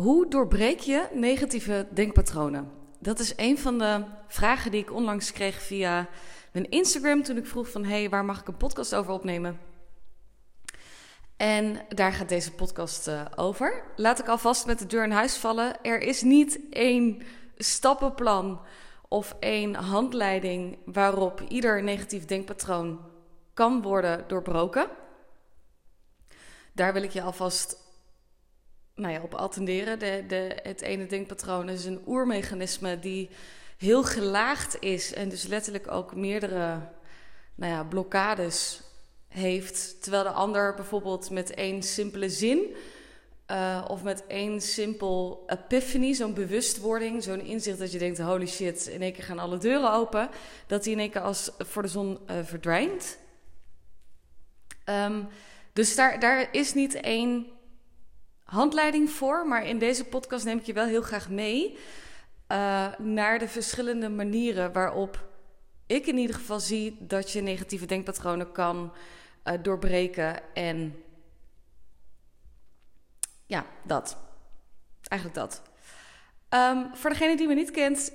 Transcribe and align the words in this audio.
Hoe 0.00 0.28
doorbreek 0.28 0.78
je 0.78 1.08
negatieve 1.12 1.88
denkpatronen? 1.92 2.70
Dat 2.98 3.18
is 3.18 3.32
een 3.36 3.58
van 3.58 3.78
de 3.78 4.04
vragen 4.28 4.70
die 4.70 4.80
ik 4.80 4.92
onlangs 4.92 5.32
kreeg 5.32 5.62
via 5.62 6.08
mijn 6.52 6.70
Instagram 6.70 7.22
toen 7.22 7.36
ik 7.36 7.46
vroeg 7.46 7.70
van 7.70 7.84
hey, 7.84 8.08
waar 8.08 8.24
mag 8.24 8.40
ik 8.40 8.48
een 8.48 8.56
podcast 8.56 8.94
over 8.94 9.12
opnemen? 9.12 9.60
En 11.36 11.86
daar 11.88 12.12
gaat 12.12 12.28
deze 12.28 12.52
podcast 12.52 13.08
uh, 13.08 13.24
over. 13.36 13.84
Laat 13.96 14.18
ik 14.18 14.28
alvast 14.28 14.66
met 14.66 14.78
de 14.78 14.86
deur 14.86 15.04
in 15.04 15.10
huis 15.10 15.36
vallen. 15.36 15.82
Er 15.82 16.00
is 16.00 16.22
niet 16.22 16.60
één 16.70 17.22
stappenplan 17.56 18.60
of 19.08 19.36
één 19.40 19.74
handleiding 19.74 20.78
waarop 20.84 21.40
ieder 21.48 21.82
negatief 21.82 22.24
denkpatroon 22.24 23.00
kan 23.54 23.82
worden 23.82 24.24
doorbroken. 24.26 24.90
Daar 26.72 26.92
wil 26.92 27.02
ik 27.02 27.10
je 27.10 27.22
alvast 27.22 27.79
nou 29.00 29.14
ja, 29.14 29.20
op 29.22 29.34
attenderen. 29.34 29.98
De, 29.98 30.24
de, 30.28 30.56
het 30.62 30.80
ene 30.80 31.06
denkpatroon 31.06 31.68
is 31.68 31.84
een 31.84 32.02
oermechanisme 32.06 32.98
die 32.98 33.28
heel 33.76 34.04
gelaagd 34.04 34.76
is 34.80 35.12
en 35.12 35.28
dus 35.28 35.46
letterlijk 35.46 35.90
ook 35.90 36.14
meerdere 36.14 36.78
nou 37.54 37.72
ja, 37.72 37.84
blokkades 37.84 38.80
heeft. 39.28 40.02
Terwijl 40.02 40.22
de 40.22 40.30
ander 40.30 40.74
bijvoorbeeld 40.74 41.30
met 41.30 41.54
één 41.54 41.82
simpele 41.82 42.28
zin 42.28 42.74
uh, 43.50 43.84
of 43.88 44.02
met 44.02 44.26
één 44.26 44.60
simpel 44.60 45.44
epiphany, 45.46 46.12
zo'n 46.12 46.34
bewustwording, 46.34 47.22
zo'n 47.22 47.40
inzicht 47.40 47.78
dat 47.78 47.92
je 47.92 47.98
denkt: 47.98 48.18
holy 48.18 48.46
shit, 48.46 48.86
in 48.86 49.02
één 49.02 49.12
keer 49.12 49.24
gaan 49.24 49.38
alle 49.38 49.58
deuren 49.58 49.92
open, 49.92 50.28
dat 50.66 50.84
die 50.84 50.92
in 50.92 50.98
één 50.98 51.10
keer 51.10 51.20
als 51.20 51.50
voor 51.58 51.82
de 51.82 51.88
zon 51.88 52.18
uh, 52.30 52.36
verdwijnt. 52.42 53.18
Um, 54.84 55.28
dus 55.72 55.94
daar, 55.94 56.20
daar 56.20 56.48
is 56.52 56.74
niet 56.74 56.94
één 56.94 57.46
handleiding 58.50 59.10
voor, 59.10 59.46
maar 59.46 59.66
in 59.66 59.78
deze 59.78 60.04
podcast 60.04 60.44
neem 60.44 60.58
ik 60.58 60.66
je 60.66 60.72
wel 60.72 60.86
heel 60.86 61.02
graag 61.02 61.28
mee 61.28 61.78
uh, 62.48 62.98
naar 62.98 63.38
de 63.38 63.48
verschillende 63.48 64.08
manieren 64.08 64.72
waarop 64.72 65.28
ik 65.86 66.06
in 66.06 66.18
ieder 66.18 66.36
geval 66.36 66.60
zie 66.60 66.96
dat 67.00 67.30
je 67.30 67.40
negatieve 67.40 67.86
denkpatronen 67.86 68.52
kan 68.52 68.92
uh, 69.44 69.54
doorbreken. 69.62 70.54
En 70.54 71.02
ja, 73.46 73.66
dat. 73.82 74.16
Eigenlijk 75.08 75.40
dat. 75.40 75.62
Um, 76.54 76.90
voor 76.94 77.10
degene 77.10 77.36
die 77.36 77.46
me 77.46 77.54
niet 77.54 77.70
kent, 77.70 78.12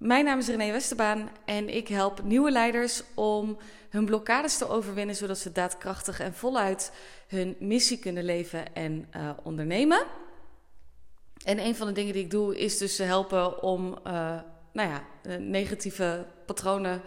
mijn 0.00 0.24
naam 0.24 0.38
is 0.38 0.48
René 0.48 0.72
Westerbaan 0.72 1.30
en 1.44 1.68
ik 1.68 1.88
help 1.88 2.22
nieuwe 2.22 2.50
leiders 2.50 3.02
om 3.14 3.58
hun 3.90 4.04
blokkades 4.04 4.58
te 4.58 4.68
overwinnen, 4.68 5.16
zodat 5.16 5.38
ze 5.38 5.52
daadkrachtig 5.52 6.20
en 6.20 6.34
voluit 6.34 6.92
hun 7.28 7.56
missie 7.58 7.98
kunnen 7.98 8.24
leven 8.24 8.74
en 8.74 9.08
uh, 9.16 9.30
ondernemen. 9.42 10.04
En 11.44 11.58
een 11.58 11.76
van 11.76 11.86
de 11.86 11.92
dingen 11.92 12.12
die 12.12 12.24
ik 12.24 12.30
doe 12.30 12.58
is 12.58 12.78
dus 12.78 12.98
helpen 12.98 13.62
om 13.62 13.98
uh, 14.06 14.40
nou 14.72 14.88
ja, 14.88 15.02
negatieve 15.38 16.26
patronen 16.46 17.02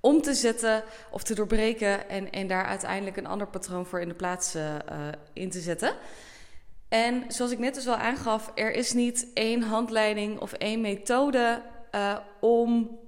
om 0.00 0.22
te 0.22 0.34
zetten 0.34 0.82
of 1.10 1.22
te 1.22 1.34
doorbreken 1.34 2.08
en, 2.08 2.32
en 2.32 2.46
daar 2.46 2.64
uiteindelijk 2.64 3.16
een 3.16 3.26
ander 3.26 3.46
patroon 3.46 3.86
voor 3.86 4.00
in 4.00 4.08
de 4.08 4.14
plaats 4.14 4.56
in 5.32 5.50
te 5.50 5.60
zetten. 5.60 5.94
En 6.88 7.24
zoals 7.28 7.50
ik 7.50 7.58
net 7.58 7.74
dus 7.74 7.88
al 7.88 7.96
aangaf, 7.96 8.52
er 8.54 8.72
is 8.72 8.92
niet 8.92 9.26
één 9.34 9.62
handleiding 9.62 10.40
of 10.40 10.52
één 10.52 10.80
methode 10.80 11.62
uh, 11.94 12.16
om 12.40 12.98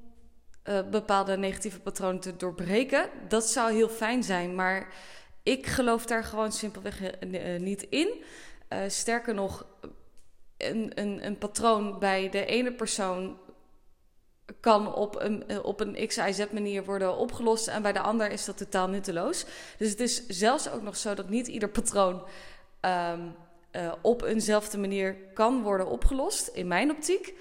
uh, 0.65 0.81
bepaalde 0.91 1.37
negatieve 1.37 1.81
patronen 1.81 2.21
te 2.21 2.37
doorbreken. 2.37 3.11
Dat 3.29 3.45
zou 3.45 3.73
heel 3.73 3.89
fijn 3.89 4.23
zijn, 4.23 4.55
maar 4.55 4.95
ik 5.43 5.67
geloof 5.67 6.07
daar 6.07 6.25
gewoon 6.25 6.53
simpelweg 6.53 7.01
uh, 7.01 7.61
niet 7.61 7.83
in. 7.83 8.25
sterker 8.89 9.35
nog, 9.35 9.67
een, 10.57 10.93
een, 10.95 11.27
een 11.27 11.39
patroon 11.39 11.99
bij 11.99 12.29
de 12.29 12.45
ene 12.45 12.73
persoon 12.73 13.39
kan 14.61 14.95
op 14.95 15.21
een, 15.21 15.65
op 15.65 15.81
een 15.81 16.07
X, 16.07 16.17
Y, 16.17 16.33
Z 16.33 16.45
manier 16.51 16.85
worden 16.85 17.17
opgelost 17.17 17.69
en 17.69 17.83
bij 17.83 17.93
de 17.93 18.01
ander 18.01 18.31
is 18.31 18.45
dat 18.45 18.57
totaal 18.57 18.89
nutteloos. 18.89 19.47
Dus 19.79 19.91
het 19.91 20.01
is 20.01 20.27
zelfs 20.27 20.71
ook 20.71 20.83
nog 20.83 20.97
zo 20.97 21.15
dat 21.15 21.29
niet 21.29 21.47
ieder 21.47 21.69
patroon 21.69 22.23
uh, 22.83 23.93
op 24.03 24.23
eenzelfde 24.23 24.79
manier 24.79 25.17
kan 25.35 25.63
worden 25.63 25.89
opgelost, 25.89 26.47
in 26.47 26.69
mijn 26.69 26.91
optiek. 26.91 27.35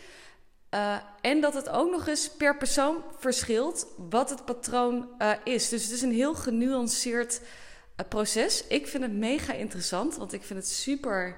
Uh, 0.76 0.98
en 1.22 1.42
dat 1.42 1.54
het 1.54 1.70
ook 1.70 1.92
nog 1.92 2.08
eens 2.08 2.30
per 2.30 2.58
persoon 2.58 3.04
verschilt 3.18 3.88
wat 3.98 4.30
het 4.30 4.46
patroon 4.46 5.10
uh, 5.20 5.32
is. 5.44 5.70
Dus 5.70 5.84
het 5.84 5.92
is 5.92 6.02
een 6.02 6.12
heel 6.12 6.36
genuanceerd 6.36 7.42
uh, 7.42 8.08
proces. 8.08 8.68
Ik 8.68 8.88
vind 8.88 9.04
het 9.04 9.14
mega 9.14 9.54
interessant, 9.54 10.16
want 10.16 10.34
ik 10.34 10.44
vind 10.44 10.60
het 10.60 10.70
super 10.70 11.38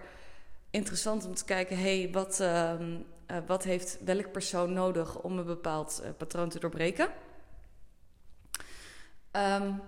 interessant 0.69 1.25
om 1.25 1.35
te 1.35 1.45
kijken: 1.45 1.79
hey, 1.79 2.09
wat, 2.11 2.39
ehm, 2.39 2.97
wat 3.45 3.63
heeft 3.63 3.97
welk 4.05 4.31
persoon 4.31 4.73
nodig 4.73 5.21
om 5.21 5.37
een 5.37 5.45
bepaald 5.45 6.03
patroon 6.17 6.49
te 6.49 6.59
doorbreken? 6.59 7.09
Um, 9.31 9.81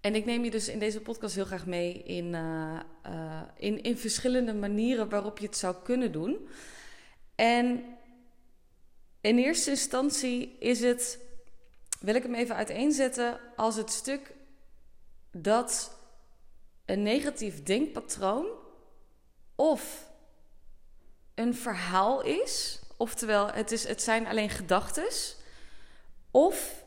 en 0.00 0.14
ik 0.14 0.24
neem 0.24 0.44
je 0.44 0.50
dus 0.50 0.68
in 0.68 0.78
deze 0.78 1.00
podcast 1.00 1.34
heel 1.34 1.44
graag 1.44 1.66
mee 1.66 2.02
in, 2.02 2.36
in, 3.56 3.82
in 3.82 3.98
verschillende 3.98 4.54
manieren 4.54 5.08
waarop 5.08 5.38
je 5.38 5.46
het 5.46 5.56
zou 5.56 5.74
kunnen 5.82 6.12
doen. 6.12 6.48
En 7.34 7.84
in 9.20 9.38
eerste 9.38 9.70
instantie 9.70 10.56
is 10.58 10.80
het, 10.80 11.18
wil 12.00 12.14
ik 12.14 12.22
hem 12.22 12.34
even 12.34 12.56
uiteenzetten, 12.56 13.40
als 13.56 13.76
het 13.76 13.90
stuk 13.90 14.34
dat 15.30 15.98
een 16.84 17.02
negatief 17.02 17.62
denkpatroon 17.62 18.46
of 19.54 20.10
een 21.34 21.54
verhaal 21.54 22.22
is, 22.22 22.80
oftewel 22.96 23.50
het, 23.52 23.72
is, 23.72 23.88
het 23.88 24.02
zijn 24.02 24.26
alleen 24.26 24.50
gedachten, 24.50 25.08
of 26.30 26.84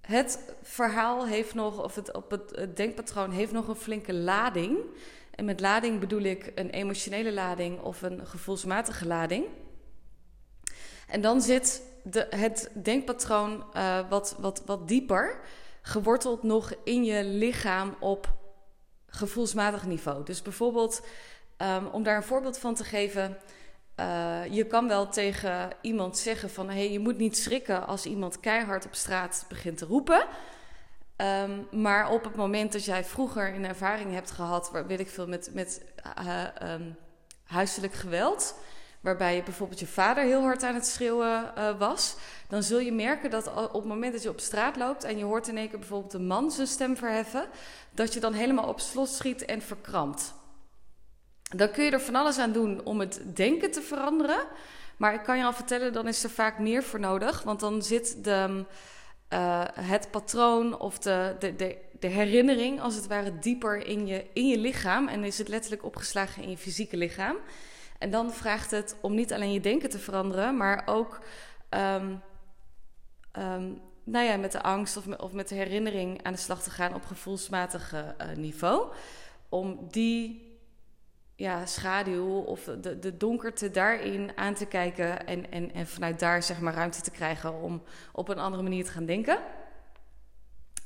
het 0.00 0.38
verhaal 0.62 1.26
heeft 1.26 1.54
nog, 1.54 1.82
of 1.82 1.94
het, 1.94 2.12
op 2.12 2.30
het, 2.30 2.50
het 2.56 2.76
denkpatroon 2.76 3.30
heeft 3.30 3.52
nog 3.52 3.68
een 3.68 3.76
flinke 3.76 4.14
lading. 4.14 4.78
En 5.30 5.44
met 5.44 5.60
lading 5.60 6.00
bedoel 6.00 6.22
ik 6.22 6.52
een 6.54 6.70
emotionele 6.70 7.32
lading 7.32 7.80
of 7.80 8.02
een 8.02 8.26
gevoelsmatige 8.26 9.06
lading. 9.06 9.44
En 11.08 11.20
dan 11.20 11.40
zit 11.40 11.82
de, 12.02 12.26
het 12.30 12.70
denkpatroon 12.82 13.64
uh, 13.76 14.08
wat, 14.08 14.36
wat, 14.38 14.62
wat 14.66 14.88
dieper, 14.88 15.38
geworteld 15.82 16.42
nog 16.42 16.72
in 16.84 17.04
je 17.04 17.24
lichaam 17.24 17.96
op 18.00 18.36
gevoelsmatig 19.06 19.86
niveau. 19.86 20.24
Dus 20.24 20.42
bijvoorbeeld, 20.42 21.06
um, 21.56 21.86
om 21.86 22.02
daar 22.02 22.16
een 22.16 22.22
voorbeeld 22.22 22.58
van 22.58 22.74
te 22.74 22.84
geven. 22.84 23.36
Uh, 24.00 24.46
je 24.50 24.66
kan 24.66 24.88
wel 24.88 25.08
tegen 25.08 25.70
iemand 25.80 26.18
zeggen 26.18 26.50
van... 26.50 26.68
hey, 26.68 26.92
je 26.92 26.98
moet 26.98 27.18
niet 27.18 27.38
schrikken 27.38 27.86
als 27.86 28.06
iemand 28.06 28.40
keihard 28.40 28.86
op 28.86 28.94
straat 28.94 29.44
begint 29.48 29.78
te 29.78 29.84
roepen. 29.84 30.26
Um, 31.16 31.68
maar 31.70 32.10
op 32.10 32.24
het 32.24 32.36
moment 32.36 32.72
dat 32.72 32.84
jij 32.84 33.04
vroeger 33.04 33.54
een 33.54 33.64
ervaring 33.64 34.12
hebt 34.12 34.30
gehad... 34.30 34.70
waar 34.70 34.86
weet 34.86 35.00
ik 35.00 35.08
veel, 35.08 35.26
met, 35.26 35.50
met 35.52 35.82
uh, 36.18 36.44
um, 36.72 36.96
huiselijk 37.44 37.92
geweld 37.92 38.54
waarbij 39.00 39.36
je 39.36 39.42
bijvoorbeeld 39.42 39.80
je 39.80 39.86
vader 39.86 40.24
heel 40.24 40.42
hard 40.42 40.62
aan 40.62 40.74
het 40.74 40.86
schreeuwen 40.86 41.52
uh, 41.58 41.78
was, 41.78 42.16
dan 42.48 42.62
zul 42.62 42.78
je 42.78 42.92
merken 42.92 43.30
dat 43.30 43.46
op 43.46 43.72
het 43.72 43.84
moment 43.84 44.12
dat 44.12 44.22
je 44.22 44.28
op 44.28 44.40
straat 44.40 44.76
loopt 44.76 45.04
en 45.04 45.18
je 45.18 45.24
hoort 45.24 45.48
in 45.48 45.56
één 45.56 45.68
keer 45.68 45.78
bijvoorbeeld 45.78 46.12
een 46.12 46.26
man 46.26 46.50
zijn 46.50 46.66
stem 46.66 46.96
verheffen, 46.96 47.48
dat 47.90 48.14
je 48.14 48.20
dan 48.20 48.32
helemaal 48.32 48.68
op 48.68 48.80
slot 48.80 49.08
schiet 49.08 49.44
en 49.44 49.62
verkrampt. 49.62 50.34
Dan 51.56 51.70
kun 51.70 51.84
je 51.84 51.90
er 51.90 52.00
van 52.00 52.14
alles 52.14 52.38
aan 52.38 52.52
doen 52.52 52.84
om 52.84 53.00
het 53.00 53.20
denken 53.34 53.70
te 53.70 53.82
veranderen. 53.82 54.46
Maar 54.96 55.14
ik 55.14 55.22
kan 55.22 55.38
je 55.38 55.44
al 55.44 55.52
vertellen, 55.52 55.92
dan 55.92 56.08
is 56.08 56.24
er 56.24 56.30
vaak 56.30 56.58
meer 56.58 56.82
voor 56.82 57.00
nodig. 57.00 57.42
Want 57.42 57.60
dan 57.60 57.82
zit 57.82 58.24
de, 58.24 58.64
uh, 59.32 59.64
het 59.72 60.10
patroon 60.10 60.78
of 60.78 60.98
de, 60.98 61.36
de, 61.38 61.56
de, 61.56 61.76
de, 62.00 62.06
herinnering, 62.06 62.80
als 62.80 62.94
het 62.94 63.06
ware, 63.06 63.38
dieper 63.38 63.86
in 63.86 64.06
je, 64.06 64.26
in 64.32 64.48
je 64.48 64.58
lichaam. 64.58 65.08
En 65.08 65.24
is 65.24 65.38
het 65.38 65.48
letterlijk 65.48 65.84
opgeslagen 65.84 66.42
in 66.42 66.50
je 66.50 66.58
fysieke 66.58 66.96
lichaam. 66.96 67.36
En 67.98 68.10
dan 68.10 68.32
vraagt 68.32 68.70
het 68.70 68.96
om 69.00 69.14
niet 69.14 69.32
alleen 69.32 69.52
je 69.52 69.60
denken 69.60 69.90
te 69.90 69.98
veranderen, 69.98 70.56
maar 70.56 70.82
ook 70.86 71.20
um, 71.70 72.22
um, 73.38 73.80
nou 74.04 74.24
ja, 74.24 74.36
met 74.36 74.52
de 74.52 74.62
angst 74.62 74.96
of 75.18 75.32
met, 75.32 75.48
de 75.48 75.54
herinnering 75.54 76.22
aan 76.22 76.32
de 76.32 76.38
slag 76.38 76.62
te 76.62 76.70
gaan 76.70 76.94
op 76.94 77.04
gevoelsmatig 77.04 77.94
uh, 77.94 78.36
niveau. 78.36 78.92
Om 79.48 79.88
die 79.90 80.46
ja, 81.36 81.66
schaduw 81.66 82.38
of 82.40 82.64
de, 82.80 82.98
de 82.98 83.16
donkerte 83.16 83.70
daarin 83.70 84.32
aan 84.34 84.54
te 84.54 84.66
kijken 84.66 85.26
en, 85.26 85.50
en, 85.50 85.72
en 85.74 85.86
vanuit 85.86 86.18
daar 86.18 86.42
zeg 86.42 86.60
maar 86.60 86.74
ruimte 86.74 87.00
te 87.00 87.10
krijgen 87.10 87.60
om 87.60 87.82
op 88.12 88.28
een 88.28 88.38
andere 88.38 88.62
manier 88.62 88.84
te 88.84 88.90
gaan 88.90 89.06
denken. 89.06 89.38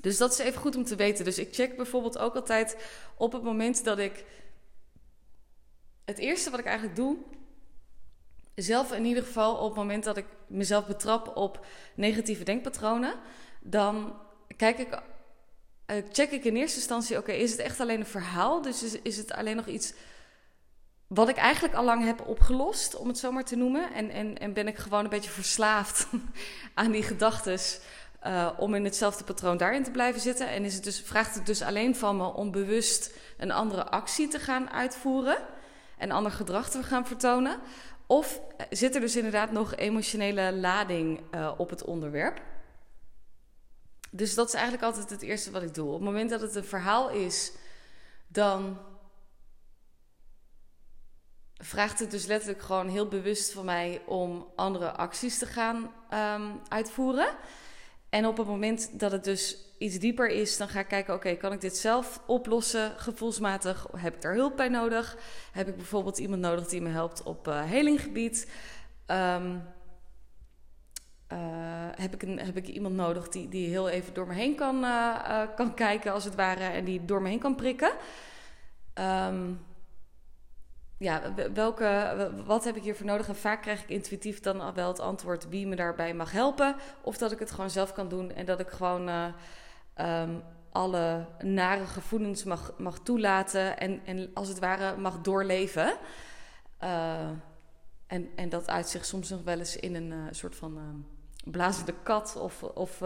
Dus 0.00 0.18
dat 0.18 0.32
is 0.32 0.38
even 0.38 0.60
goed 0.60 0.76
om 0.76 0.84
te 0.84 0.96
weten. 0.96 1.24
Dus 1.24 1.38
ik 1.38 1.54
check 1.54 1.76
bijvoorbeeld 1.76 2.18
ook 2.18 2.34
altijd 2.34 2.76
op 3.16 3.32
het 3.32 3.42
moment 3.42 3.84
dat 3.84 3.98
ik 3.98 4.24
het 6.04 6.18
eerste 6.18 6.50
wat 6.50 6.58
ik 6.58 6.66
eigenlijk 6.66 6.96
doe, 6.96 7.16
zelf 8.54 8.92
in 8.92 9.04
ieder 9.04 9.22
geval 9.22 9.56
op 9.56 9.68
het 9.68 9.76
moment 9.76 10.04
dat 10.04 10.16
ik 10.16 10.26
mezelf 10.46 10.86
betrap 10.86 11.36
op 11.36 11.66
negatieve 11.94 12.44
denkpatronen, 12.44 13.14
dan 13.60 14.20
kijk 14.56 14.78
ik, 14.78 14.88
uh, 15.86 15.96
check 16.12 16.30
ik 16.30 16.44
in 16.44 16.56
eerste 16.56 16.76
instantie, 16.76 17.18
oké, 17.18 17.32
is 17.32 17.50
het 17.50 17.60
echt 17.60 17.80
alleen 17.80 18.00
een 18.00 18.06
verhaal? 18.06 18.62
Dus 18.62 18.82
is, 18.82 19.00
is 19.02 19.16
het 19.16 19.32
alleen 19.32 19.56
nog 19.56 19.66
iets 19.66 19.94
wat 21.06 21.28
ik 21.28 21.36
eigenlijk 21.36 21.74
al 21.74 21.84
lang 21.84 22.04
heb 22.04 22.26
opgelost, 22.26 22.96
om 22.96 23.08
het 23.08 23.18
zo 23.18 23.32
maar 23.32 23.44
te 23.44 23.56
noemen. 23.56 23.92
En, 23.92 24.10
en, 24.10 24.38
en 24.38 24.52
ben 24.52 24.68
ik 24.68 24.78
gewoon 24.78 25.04
een 25.04 25.10
beetje 25.10 25.30
verslaafd 25.30 26.06
aan 26.74 26.90
die 26.90 27.02
gedachten. 27.02 27.58
Uh, 28.26 28.50
om 28.58 28.74
in 28.74 28.84
hetzelfde 28.84 29.24
patroon 29.24 29.56
daarin 29.56 29.82
te 29.82 29.90
blijven 29.90 30.20
zitten. 30.20 30.48
En 30.48 30.64
is 30.64 30.74
het 30.74 30.84
dus, 30.84 31.00
vraagt 31.00 31.34
het 31.34 31.46
dus 31.46 31.62
alleen 31.62 31.96
van 31.96 32.16
me 32.16 32.24
om 32.24 32.50
bewust 32.50 33.10
een 33.38 33.50
andere 33.50 33.84
actie 33.84 34.28
te 34.28 34.38
gaan 34.38 34.70
uitvoeren. 34.70 35.38
En 36.02 36.10
ander 36.10 36.32
gedrag 36.32 36.70
te 36.70 36.82
gaan 36.82 37.06
vertonen. 37.06 37.60
Of 38.06 38.40
zit 38.70 38.94
er 38.94 39.00
dus 39.00 39.16
inderdaad 39.16 39.50
nog 39.50 39.74
emotionele 39.74 40.52
lading 40.52 41.20
uh, 41.34 41.52
op 41.56 41.70
het 41.70 41.84
onderwerp? 41.84 42.42
Dus 44.10 44.34
dat 44.34 44.46
is 44.46 44.54
eigenlijk 44.54 44.84
altijd 44.84 45.10
het 45.10 45.22
eerste 45.22 45.50
wat 45.50 45.62
ik 45.62 45.74
doe. 45.74 45.86
Op 45.86 45.92
het 45.92 46.02
moment 46.02 46.30
dat 46.30 46.40
het 46.40 46.54
een 46.54 46.64
verhaal 46.64 47.10
is, 47.10 47.52
dan 48.26 48.78
vraagt 51.56 51.98
het 51.98 52.10
dus 52.10 52.26
letterlijk 52.26 52.62
gewoon 52.62 52.88
heel 52.88 53.08
bewust 53.08 53.52
van 53.52 53.64
mij 53.64 54.02
om 54.06 54.46
andere 54.56 54.92
acties 54.92 55.38
te 55.38 55.46
gaan 55.46 55.92
um, 56.12 56.60
uitvoeren. 56.68 57.28
En 58.12 58.26
op 58.26 58.36
het 58.36 58.46
moment 58.46 59.00
dat 59.00 59.12
het 59.12 59.24
dus 59.24 59.56
iets 59.78 59.98
dieper 59.98 60.28
is, 60.28 60.56
dan 60.56 60.68
ga 60.68 60.80
ik 60.80 60.88
kijken: 60.88 61.14
oké, 61.14 61.34
kan 61.34 61.52
ik 61.52 61.60
dit 61.60 61.76
zelf 61.76 62.22
oplossen, 62.26 62.92
gevoelsmatig? 62.96 63.86
Heb 63.96 64.14
ik 64.14 64.22
daar 64.22 64.34
hulp 64.34 64.56
bij 64.56 64.68
nodig? 64.68 65.16
Heb 65.52 65.68
ik 65.68 65.76
bijvoorbeeld 65.76 66.18
iemand 66.18 66.40
nodig 66.40 66.68
die 66.68 66.80
me 66.80 66.88
helpt 66.88 67.22
op 67.22 67.48
uh, 67.48 67.62
helinggebied? 67.64 68.50
Um, 69.06 69.62
uh, 71.32 71.38
heb, 71.94 72.14
ik 72.14 72.22
een, 72.22 72.38
heb 72.38 72.56
ik 72.56 72.66
iemand 72.66 72.94
nodig 72.94 73.28
die, 73.28 73.48
die 73.48 73.68
heel 73.68 73.88
even 73.88 74.14
door 74.14 74.26
me 74.26 74.34
heen 74.34 74.54
kan, 74.54 74.84
uh, 74.84 75.42
kan 75.56 75.74
kijken, 75.74 76.12
als 76.12 76.24
het 76.24 76.34
ware, 76.34 76.64
en 76.64 76.84
die 76.84 77.04
door 77.04 77.22
me 77.22 77.28
heen 77.28 77.38
kan 77.38 77.54
prikken? 77.54 77.92
Um, 78.94 79.60
ja, 81.02 81.34
welke, 81.52 82.30
wat 82.44 82.64
heb 82.64 82.76
ik 82.76 82.82
hiervoor 82.82 83.06
nodig? 83.06 83.28
En 83.28 83.36
vaak 83.36 83.62
krijg 83.62 83.82
ik 83.82 83.88
intuïtief 83.88 84.40
dan 84.40 84.60
al 84.60 84.74
wel 84.74 84.88
het 84.88 85.00
antwoord 85.00 85.48
wie 85.48 85.66
me 85.66 85.76
daarbij 85.76 86.14
mag 86.14 86.32
helpen. 86.32 86.76
Of 87.00 87.18
dat 87.18 87.32
ik 87.32 87.38
het 87.38 87.50
gewoon 87.50 87.70
zelf 87.70 87.92
kan 87.92 88.08
doen 88.08 88.32
en 88.32 88.44
dat 88.44 88.60
ik 88.60 88.68
gewoon 88.68 89.08
uh, 89.08 89.26
um, 90.00 90.42
alle 90.72 91.26
nare 91.40 91.86
gevoelens 91.86 92.44
mag, 92.44 92.72
mag 92.78 92.98
toelaten 92.98 93.78
en, 93.78 94.00
en 94.04 94.30
als 94.34 94.48
het 94.48 94.58
ware 94.58 94.96
mag 94.96 95.20
doorleven. 95.20 95.96
Uh, 96.82 97.28
en, 98.06 98.28
en 98.36 98.48
dat 98.48 98.68
uit 98.68 98.88
zich 98.88 99.04
soms 99.04 99.28
nog 99.28 99.42
wel 99.42 99.58
eens 99.58 99.76
in 99.76 99.94
een 99.94 100.10
uh, 100.10 100.26
soort 100.30 100.56
van 100.56 101.04
blazende 101.44 101.94
kat 102.02 102.36
of, 102.36 102.62
of, 102.62 103.02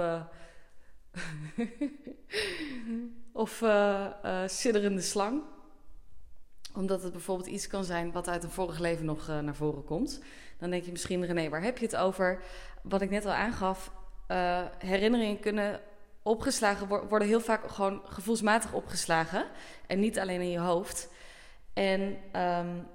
of 3.42 3.64
sidderende 4.46 5.00
slang 5.02 5.42
omdat 6.76 7.02
het 7.02 7.12
bijvoorbeeld 7.12 7.48
iets 7.48 7.66
kan 7.66 7.84
zijn 7.84 8.12
wat 8.12 8.28
uit 8.28 8.44
een 8.44 8.50
vorig 8.50 8.78
leven 8.78 9.04
nog 9.04 9.28
uh, 9.28 9.38
naar 9.38 9.54
voren 9.54 9.84
komt. 9.84 10.20
Dan 10.58 10.70
denk 10.70 10.84
je 10.84 10.90
misschien, 10.90 11.26
René, 11.26 11.48
waar 11.48 11.62
heb 11.62 11.78
je 11.78 11.84
het 11.84 11.96
over? 11.96 12.42
Wat 12.82 13.00
ik 13.00 13.10
net 13.10 13.26
al 13.26 13.32
aangaf, 13.32 13.90
uh, 14.28 14.62
herinneringen 14.78 15.40
kunnen 15.40 15.80
opgeslagen 16.22 17.08
worden 17.08 17.28
heel 17.28 17.40
vaak 17.40 17.70
gewoon 17.70 18.00
gevoelsmatig 18.04 18.72
opgeslagen. 18.72 19.44
En 19.86 20.00
niet 20.00 20.18
alleen 20.18 20.40
in 20.40 20.50
je 20.50 20.58
hoofd. 20.58 21.08
En 21.72 22.00
um, 22.36 22.86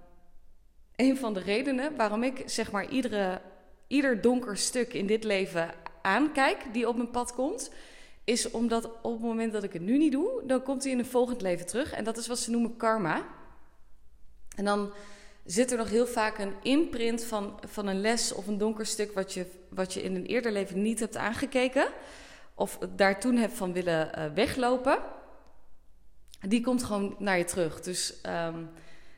een 0.96 1.18
van 1.18 1.34
de 1.34 1.40
redenen 1.40 1.96
waarom 1.96 2.24
ik 2.24 2.44
zeg 2.46 2.72
maar 2.72 2.90
iedere, 2.90 3.42
ieder 3.88 4.22
donker 4.22 4.58
stuk 4.58 4.94
in 4.94 5.06
dit 5.06 5.24
leven 5.24 5.70
aankijk 6.02 6.58
die 6.72 6.88
op 6.88 6.96
mijn 6.96 7.12
pad 7.12 7.34
komt, 7.34 7.72
is 8.24 8.52
omdat 8.52 8.86
op 9.02 9.12
het 9.12 9.22
moment 9.22 9.54
dat 9.54 9.64
ik 9.64 9.74
het 9.74 9.82
nu 9.82 9.98
niet 9.98 10.12
doe, 10.12 10.44
dan 10.46 10.64
komt 10.64 10.84
hij 10.84 10.92
in 10.92 11.00
een 11.00 11.06
volgend 11.06 11.42
leven 11.42 11.66
terug. 11.66 11.92
En 11.92 12.04
dat 12.04 12.18
is 12.18 12.28
wat 12.28 12.40
ze 12.40 12.52
noemen 12.52 12.78
karma. 12.78 13.26
En 14.56 14.66
dan 14.66 14.94
zit 15.46 15.72
er 15.72 15.78
nog 15.78 15.90
heel 15.90 16.08
vaak 16.08 16.38
een 16.38 16.54
imprint 16.62 17.24
van, 17.24 17.60
van 17.68 17.88
een 17.88 18.02
les 18.02 18.34
of 18.34 18.48
een 18.48 18.58
donker 18.58 18.86
stuk 18.86 19.14
wat 19.14 19.34
je, 19.34 19.46
wat 19.70 19.94
je 19.94 20.02
in 20.02 20.16
een 20.16 20.26
eerder 20.26 20.52
leven 20.52 20.82
niet 20.82 21.00
hebt 21.00 21.18
aangekeken. 21.18 21.88
Of 22.56 22.78
daar 22.96 23.20
toen 23.20 23.36
hebt 23.36 23.54
van 23.54 23.74
willen 23.74 24.12
uh, 24.18 24.26
weglopen. 24.34 25.00
Die 26.48 26.62
komt 26.62 26.84
gewoon 26.84 27.16
naar 27.20 27.38
je 27.38 27.44
terug. 27.44 27.82
Dus, 27.82 28.14
um, 28.26 28.70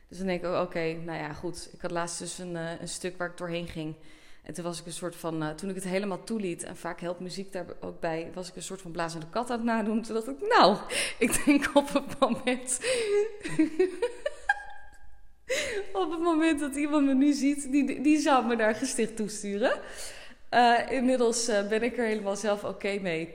dus 0.08 0.18
dan 0.18 0.26
denk 0.26 0.42
ik, 0.42 0.50
oh, 0.50 0.60
oké, 0.60 0.92
nou 0.92 1.18
ja, 1.18 1.32
goed. 1.32 1.68
Ik 1.72 1.80
had 1.80 1.90
laatst 1.90 2.18
dus 2.18 2.38
een, 2.38 2.54
uh, 2.54 2.80
een 2.80 2.88
stuk 2.88 3.16
waar 3.16 3.30
ik 3.30 3.36
doorheen 3.36 3.68
ging. 3.68 3.94
En 4.42 4.54
toen 4.54 4.64
was 4.64 4.80
ik 4.80 4.86
een 4.86 4.92
soort 4.92 5.16
van, 5.16 5.42
uh, 5.42 5.50
toen 5.50 5.68
ik 5.68 5.74
het 5.74 5.84
helemaal 5.84 6.24
toeliet, 6.24 6.62
en 6.62 6.76
vaak 6.76 7.00
helpt 7.00 7.20
muziek 7.20 7.52
daar 7.52 7.66
ook 7.80 8.00
bij, 8.00 8.30
was 8.34 8.48
ik 8.48 8.56
een 8.56 8.62
soort 8.62 8.80
van 8.80 8.90
blazende 8.90 9.26
kat 9.30 9.50
aan 9.50 9.56
het 9.56 9.66
nadoen. 9.66 10.02
Toen 10.02 10.14
dacht 10.14 10.28
ik, 10.28 10.48
nou, 10.48 10.76
ik 11.18 11.44
denk 11.44 11.70
op 11.74 11.92
het 11.92 12.18
moment. 12.18 12.80
Op 15.94 16.10
het 16.10 16.20
moment 16.20 16.60
dat 16.60 16.74
iemand 16.74 17.06
me 17.06 17.14
nu 17.14 17.32
ziet, 17.32 17.70
die, 17.72 18.00
die 18.00 18.18
zou 18.18 18.46
me 18.46 18.56
daar 18.56 18.74
gesticht 18.74 19.16
toesturen. 19.16 19.80
Uh, 20.50 20.78
inmiddels 20.90 21.48
uh, 21.48 21.68
ben 21.68 21.82
ik 21.82 21.98
er 21.98 22.04
helemaal 22.04 22.36
zelf 22.36 22.64
oké 22.64 22.98
mee. 23.00 23.34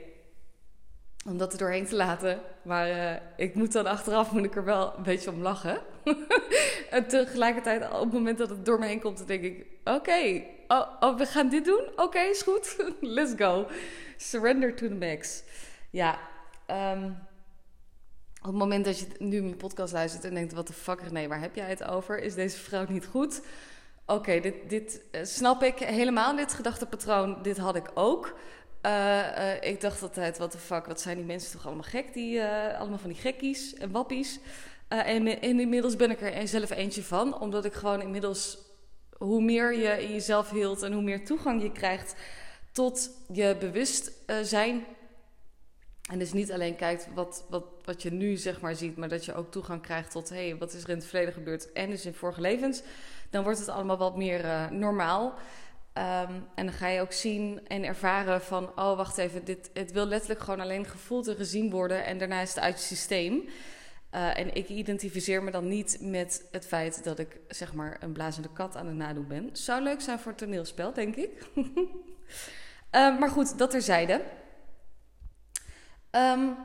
Om 1.26 1.38
dat 1.38 1.52
er 1.52 1.58
doorheen 1.58 1.86
te 1.86 1.96
laten. 1.96 2.40
Maar 2.62 2.88
uh, 2.88 3.12
ik 3.36 3.54
moet 3.54 3.72
dan 3.72 3.86
achteraf 3.86 4.32
moet 4.32 4.44
ik 4.44 4.56
er 4.56 4.64
wel 4.64 4.92
een 4.96 5.02
beetje 5.02 5.30
om 5.30 5.42
lachen. 5.42 5.78
en 6.90 7.08
tegelijkertijd, 7.08 7.92
op 7.92 8.00
het 8.00 8.12
moment 8.12 8.38
dat 8.38 8.50
het 8.50 8.64
door 8.64 8.78
me 8.78 8.86
heen 8.86 9.00
komt, 9.00 9.26
denk 9.26 9.42
ik: 9.42 9.66
Oké, 9.84 10.42
oh, 10.68 10.86
oh, 11.00 11.18
we 11.18 11.26
gaan 11.26 11.48
dit 11.48 11.64
doen? 11.64 11.82
Oké, 11.96 12.18
is 12.18 12.42
goed. 12.42 12.76
Let's 13.00 13.32
go. 13.36 13.66
Surrender 14.16 14.74
to 14.74 14.88
the 14.88 14.94
max. 14.94 15.42
Ja, 15.90 16.18
um, 16.66 17.16
op 18.40 18.46
het 18.46 18.54
moment 18.54 18.84
dat 18.84 18.98
je 18.98 19.06
nu 19.18 19.42
mijn 19.42 19.56
podcast 19.56 19.92
luistert 19.92 20.24
en 20.24 20.34
denkt: 20.34 20.52
wat 20.52 20.66
de 20.66 20.72
fuck, 20.72 21.00
René, 21.00 21.28
waar 21.28 21.40
heb 21.40 21.54
jij 21.54 21.68
het 21.68 21.84
over? 21.84 22.22
Is 22.22 22.34
deze 22.34 22.58
vrouw 22.58 22.84
niet 22.88 23.06
goed? 23.06 23.40
Oké, 24.06 24.40
dit, 24.40 24.54
dit 24.68 25.00
uh, 25.12 25.20
snap 25.24 25.62
ik 25.62 25.78
helemaal, 25.78 26.36
dit 26.36 26.52
gedachtepatroon. 26.52 27.42
Dit 27.42 27.58
had 27.58 27.76
ik 27.76 27.90
ook. 27.94 28.34
Uh, 28.86 28.92
uh, 28.92 29.62
ik 29.62 29.80
dacht 29.80 30.02
altijd: 30.02 30.38
wat 30.38 30.52
de 30.52 30.58
fuck, 30.58 30.86
wat 30.86 31.00
zijn 31.00 31.16
die 31.16 31.26
mensen 31.26 31.52
toch 31.52 31.66
allemaal 31.66 31.84
gek? 31.84 32.12
Die, 32.12 32.44
allemaal 32.78 32.98
van 32.98 33.10
die 33.10 33.18
gekkies 33.18 33.74
en 33.74 33.90
wappies. 33.90 34.38
en, 34.88 35.40
en, 35.40 35.60
inmiddels 35.60 35.96
ben 35.96 36.10
ik 36.10 36.20
er 36.20 36.48
zelf 36.48 36.70
eentje 36.70 37.02
van, 37.02 37.40
omdat 37.40 37.64
ik 37.64 37.72
gewoon 37.72 38.02
inmiddels, 38.02 38.58
hoe 39.16 39.42
meer 39.42 39.74
je 39.74 40.02
in 40.02 40.12
jezelf 40.12 40.50
hield 40.50 40.82
en 40.82 40.92
hoe 40.92 41.02
meer 41.02 41.24
toegang 41.24 41.62
je 41.62 41.72
krijgt 41.72 42.14
tot 42.72 43.10
je 43.32 43.56
bewustzijn 43.60 44.84
en 46.10 46.18
dus 46.18 46.32
niet 46.32 46.52
alleen 46.52 46.76
kijkt 46.76 47.08
wat, 47.14 47.44
wat, 47.48 47.64
wat 47.84 48.02
je 48.02 48.12
nu 48.12 48.36
zeg 48.36 48.60
maar 48.60 48.74
ziet, 48.74 48.96
maar 48.96 49.08
dat 49.08 49.24
je 49.24 49.34
ook 49.34 49.50
toegang 49.50 49.82
krijgt 49.82 50.10
tot 50.10 50.28
hé, 50.28 50.48
hey, 50.48 50.56
wat 50.56 50.72
is 50.72 50.82
er 50.82 50.88
in 50.88 50.96
het 50.96 51.06
verleden 51.06 51.34
gebeurd 51.34 51.72
en 51.72 51.90
dus 51.90 52.06
in 52.06 52.14
vorige 52.14 52.40
levens. 52.40 52.82
Dan 53.30 53.42
wordt 53.42 53.58
het 53.58 53.68
allemaal 53.68 53.96
wat 53.96 54.16
meer 54.16 54.44
uh, 54.44 54.70
normaal. 54.70 55.26
Um, 55.94 56.46
en 56.54 56.66
dan 56.66 56.72
ga 56.72 56.88
je 56.88 57.00
ook 57.00 57.12
zien 57.12 57.60
en 57.66 57.84
ervaren 57.84 58.42
van, 58.42 58.68
oh 58.68 58.96
wacht 58.96 59.18
even, 59.18 59.44
dit, 59.44 59.70
het 59.72 59.92
wil 59.92 60.06
letterlijk 60.06 60.40
gewoon 60.40 60.60
alleen 60.60 60.86
gevoeld 60.86 61.28
en 61.28 61.36
gezien 61.36 61.70
worden 61.70 62.04
en 62.04 62.18
daarna 62.18 62.40
is 62.40 62.54
het 62.54 62.64
uit 62.64 62.78
je 62.78 62.84
systeem. 62.84 63.48
Uh, 64.14 64.38
en 64.38 64.54
ik 64.54 64.68
identificeer 64.68 65.42
me 65.42 65.50
dan 65.50 65.68
niet 65.68 65.98
met 66.00 66.48
het 66.50 66.66
feit 66.66 67.04
dat 67.04 67.18
ik 67.18 67.40
zeg 67.48 67.74
maar 67.74 67.96
een 68.00 68.12
blazende 68.12 68.48
kat 68.52 68.76
aan 68.76 68.86
het 68.86 68.96
nadoen 68.96 69.26
ben. 69.26 69.48
Zou 69.52 69.82
leuk 69.82 70.00
zijn 70.00 70.18
voor 70.18 70.30
het 70.30 70.40
toneelspel, 70.40 70.92
denk 70.92 71.16
ik. 71.16 71.46
uh, 71.54 71.64
maar 73.20 73.30
goed, 73.30 73.58
dat 73.58 73.70
terzijde. 73.70 74.22
Um, 76.10 76.56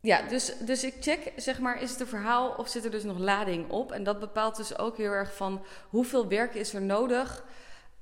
ja, 0.00 0.22
dus, 0.22 0.58
dus 0.58 0.84
ik 0.84 0.94
check, 1.00 1.32
zeg 1.36 1.58
maar, 1.58 1.82
is 1.82 1.90
het 1.90 2.00
een 2.00 2.06
verhaal 2.06 2.50
of 2.50 2.68
zit 2.68 2.84
er 2.84 2.90
dus 2.90 3.04
nog 3.04 3.18
lading 3.18 3.70
op? 3.70 3.92
En 3.92 4.04
dat 4.04 4.20
bepaalt 4.20 4.56
dus 4.56 4.78
ook 4.78 4.96
heel 4.96 5.10
erg 5.10 5.34
van 5.34 5.64
hoeveel 5.88 6.28
werk 6.28 6.54
is 6.54 6.74
er 6.74 6.82
nodig 6.82 7.44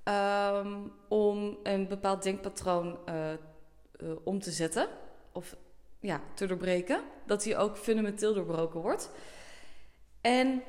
um, 0.04 0.92
om 1.08 1.58
een 1.62 1.88
bepaald 1.88 2.22
denkpatroon 2.22 2.98
uh, 3.08 3.32
uh, 3.32 4.12
om 4.24 4.40
te 4.40 4.50
zetten. 4.50 4.88
Of 5.32 5.56
ja, 6.00 6.20
te 6.34 6.46
doorbreken. 6.46 7.00
Dat 7.26 7.42
die 7.42 7.56
ook 7.56 7.76
fundamenteel 7.76 8.34
doorbroken 8.34 8.80
wordt. 8.80 9.10
En 10.20 10.62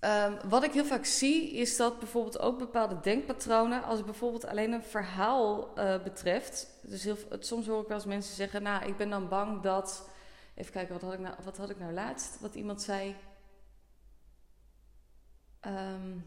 Um, 0.00 0.38
wat 0.48 0.62
ik 0.62 0.72
heel 0.72 0.84
vaak 0.84 1.04
zie, 1.04 1.50
is 1.50 1.76
dat 1.76 1.98
bijvoorbeeld 1.98 2.38
ook 2.38 2.58
bepaalde 2.58 3.00
denkpatronen, 3.00 3.82
als 3.82 3.96
het 3.96 4.06
bijvoorbeeld 4.06 4.46
alleen 4.46 4.72
een 4.72 4.82
verhaal 4.82 5.78
uh, 5.78 6.02
betreft. 6.02 6.78
Dus 6.82 7.04
heel, 7.04 7.16
soms 7.38 7.66
hoor 7.66 7.82
ik 7.82 7.88
wel 7.88 7.96
eens 7.96 8.06
mensen 8.06 8.34
zeggen: 8.34 8.62
Nou, 8.62 8.84
ik 8.84 8.96
ben 8.96 9.10
dan 9.10 9.28
bang 9.28 9.62
dat. 9.62 10.08
Even 10.54 10.72
kijken, 10.72 10.92
wat 10.92 11.02
had 11.02 11.12
ik 11.12 11.18
nou, 11.18 11.34
wat 11.44 11.56
had 11.56 11.70
ik 11.70 11.78
nou 11.78 11.92
laatst? 11.92 12.40
Wat 12.40 12.54
iemand 12.54 12.82
zei. 12.82 13.16
Um, 15.66 16.26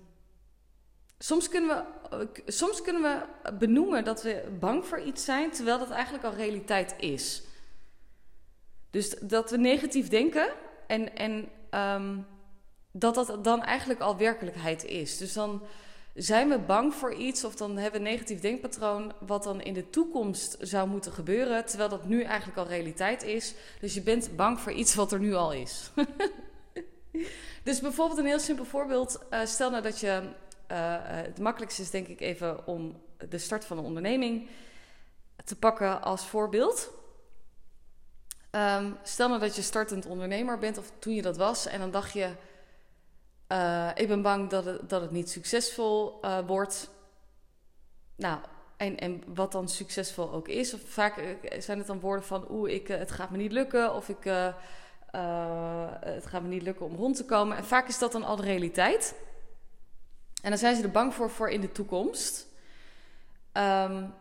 soms, 1.17 1.49
kunnen 1.49 1.85
we, 2.09 2.43
soms 2.45 2.81
kunnen 2.81 3.01
we 3.01 3.51
benoemen 3.53 4.03
dat 4.03 4.23
we 4.23 4.55
bang 4.59 4.85
voor 4.85 4.99
iets 4.99 5.25
zijn, 5.25 5.51
terwijl 5.51 5.79
dat 5.79 5.89
eigenlijk 5.89 6.23
al 6.23 6.33
realiteit 6.33 6.95
is. 6.97 7.43
Dus 8.89 9.09
dat 9.09 9.51
we 9.51 9.57
negatief 9.57 10.07
denken 10.09 10.49
en. 10.87 11.15
en 11.15 11.49
um, 11.71 12.31
dat 12.95 13.15
dat 13.15 13.43
dan 13.43 13.63
eigenlijk 13.63 13.99
al 13.99 14.17
werkelijkheid 14.17 14.83
is. 14.83 15.17
Dus 15.17 15.33
dan 15.33 15.61
zijn 16.13 16.49
we 16.49 16.59
bang 16.59 16.93
voor 16.93 17.13
iets 17.13 17.43
of 17.43 17.55
dan 17.55 17.77
hebben 17.77 18.01
we 18.01 18.07
een 18.07 18.13
negatief 18.13 18.39
denkpatroon 18.39 19.13
wat 19.19 19.43
dan 19.43 19.61
in 19.61 19.73
de 19.73 19.89
toekomst 19.89 20.57
zou 20.59 20.87
moeten 20.87 21.11
gebeuren, 21.11 21.65
terwijl 21.65 21.89
dat 21.89 22.05
nu 22.05 22.21
eigenlijk 22.21 22.57
al 22.57 22.67
realiteit 22.67 23.23
is. 23.23 23.53
Dus 23.79 23.93
je 23.93 24.01
bent 24.01 24.35
bang 24.35 24.59
voor 24.59 24.71
iets 24.71 24.95
wat 24.95 25.11
er 25.11 25.19
nu 25.19 25.33
al 25.33 25.53
is. 25.53 25.91
dus 27.63 27.79
bijvoorbeeld 27.79 28.19
een 28.19 28.25
heel 28.25 28.39
simpel 28.39 28.65
voorbeeld. 28.65 29.19
Uh, 29.31 29.45
stel 29.45 29.69
nou 29.69 29.83
dat 29.83 29.99
je... 29.99 30.21
Uh, 30.71 30.95
het 31.01 31.39
makkelijkste 31.39 31.81
is 31.81 31.89
denk 31.89 32.07
ik 32.07 32.19
even 32.19 32.67
om 32.67 33.01
de 33.29 33.37
start 33.37 33.65
van 33.65 33.77
een 33.77 33.83
onderneming 33.83 34.47
te 35.43 35.55
pakken 35.55 36.01
als 36.01 36.25
voorbeeld. 36.25 36.91
Um, 38.51 38.97
stel 39.03 39.27
nou 39.27 39.39
dat 39.39 39.55
je 39.55 39.61
startend 39.61 40.05
ondernemer 40.05 40.57
bent, 40.57 40.77
of 40.77 40.91
toen 40.99 41.13
je 41.13 41.21
dat 41.21 41.37
was, 41.37 41.65
en 41.65 41.79
dan 41.79 41.91
dacht 41.91 42.13
je: 42.13 42.29
uh, 43.49 43.89
Ik 43.95 44.07
ben 44.07 44.21
bang 44.21 44.49
dat 44.49 44.65
het, 44.65 44.89
dat 44.89 45.01
het 45.01 45.11
niet 45.11 45.29
succesvol 45.29 46.19
uh, 46.21 46.39
wordt. 46.47 46.89
Nou, 48.15 48.39
en, 48.77 48.99
en 48.99 49.23
wat 49.27 49.51
dan 49.51 49.69
succesvol 49.69 50.31
ook 50.31 50.47
is. 50.47 50.75
Vaak 50.85 51.17
eh, 51.17 51.61
zijn 51.61 51.77
het 51.77 51.87
dan 51.87 51.99
woorden 51.99 52.25
van: 52.25 52.45
Oeh, 52.49 52.73
ik, 52.73 52.87
het 52.87 53.11
gaat 53.11 53.29
me 53.29 53.37
niet 53.37 53.51
lukken, 53.51 53.93
of 53.93 54.09
ik, 54.09 54.25
uh, 54.25 54.53
het 55.99 56.25
gaat 56.25 56.41
me 56.41 56.47
niet 56.47 56.61
lukken 56.61 56.85
om 56.85 56.95
rond 56.95 57.15
te 57.15 57.25
komen. 57.25 57.57
En 57.57 57.65
vaak 57.65 57.87
is 57.87 57.99
dat 57.99 58.11
dan 58.11 58.23
al 58.23 58.35
de 58.35 58.43
realiteit. 58.43 59.15
En 60.41 60.49
dan 60.49 60.59
zijn 60.59 60.75
ze 60.75 60.83
er 60.83 60.91
bang 60.91 61.13
voor 61.13 61.29
voor 61.29 61.49
in 61.49 61.61
de 61.61 61.71
toekomst. 61.71 62.47
Um, 63.53 64.13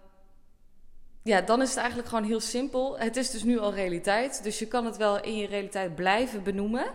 ja, 1.23 1.41
dan 1.41 1.63
is 1.63 1.69
het 1.69 1.79
eigenlijk 1.79 2.09
gewoon 2.09 2.25
heel 2.25 2.41
simpel. 2.41 2.99
Het 2.99 3.17
is 3.17 3.31
dus 3.31 3.43
nu 3.43 3.59
al 3.59 3.75
realiteit. 3.75 4.43
Dus 4.43 4.59
je 4.59 4.67
kan 4.67 4.85
het 4.85 4.97
wel 4.97 5.23
in 5.23 5.37
je 5.37 5.47
realiteit 5.47 5.95
blijven 5.95 6.43
benoemen. 6.43 6.87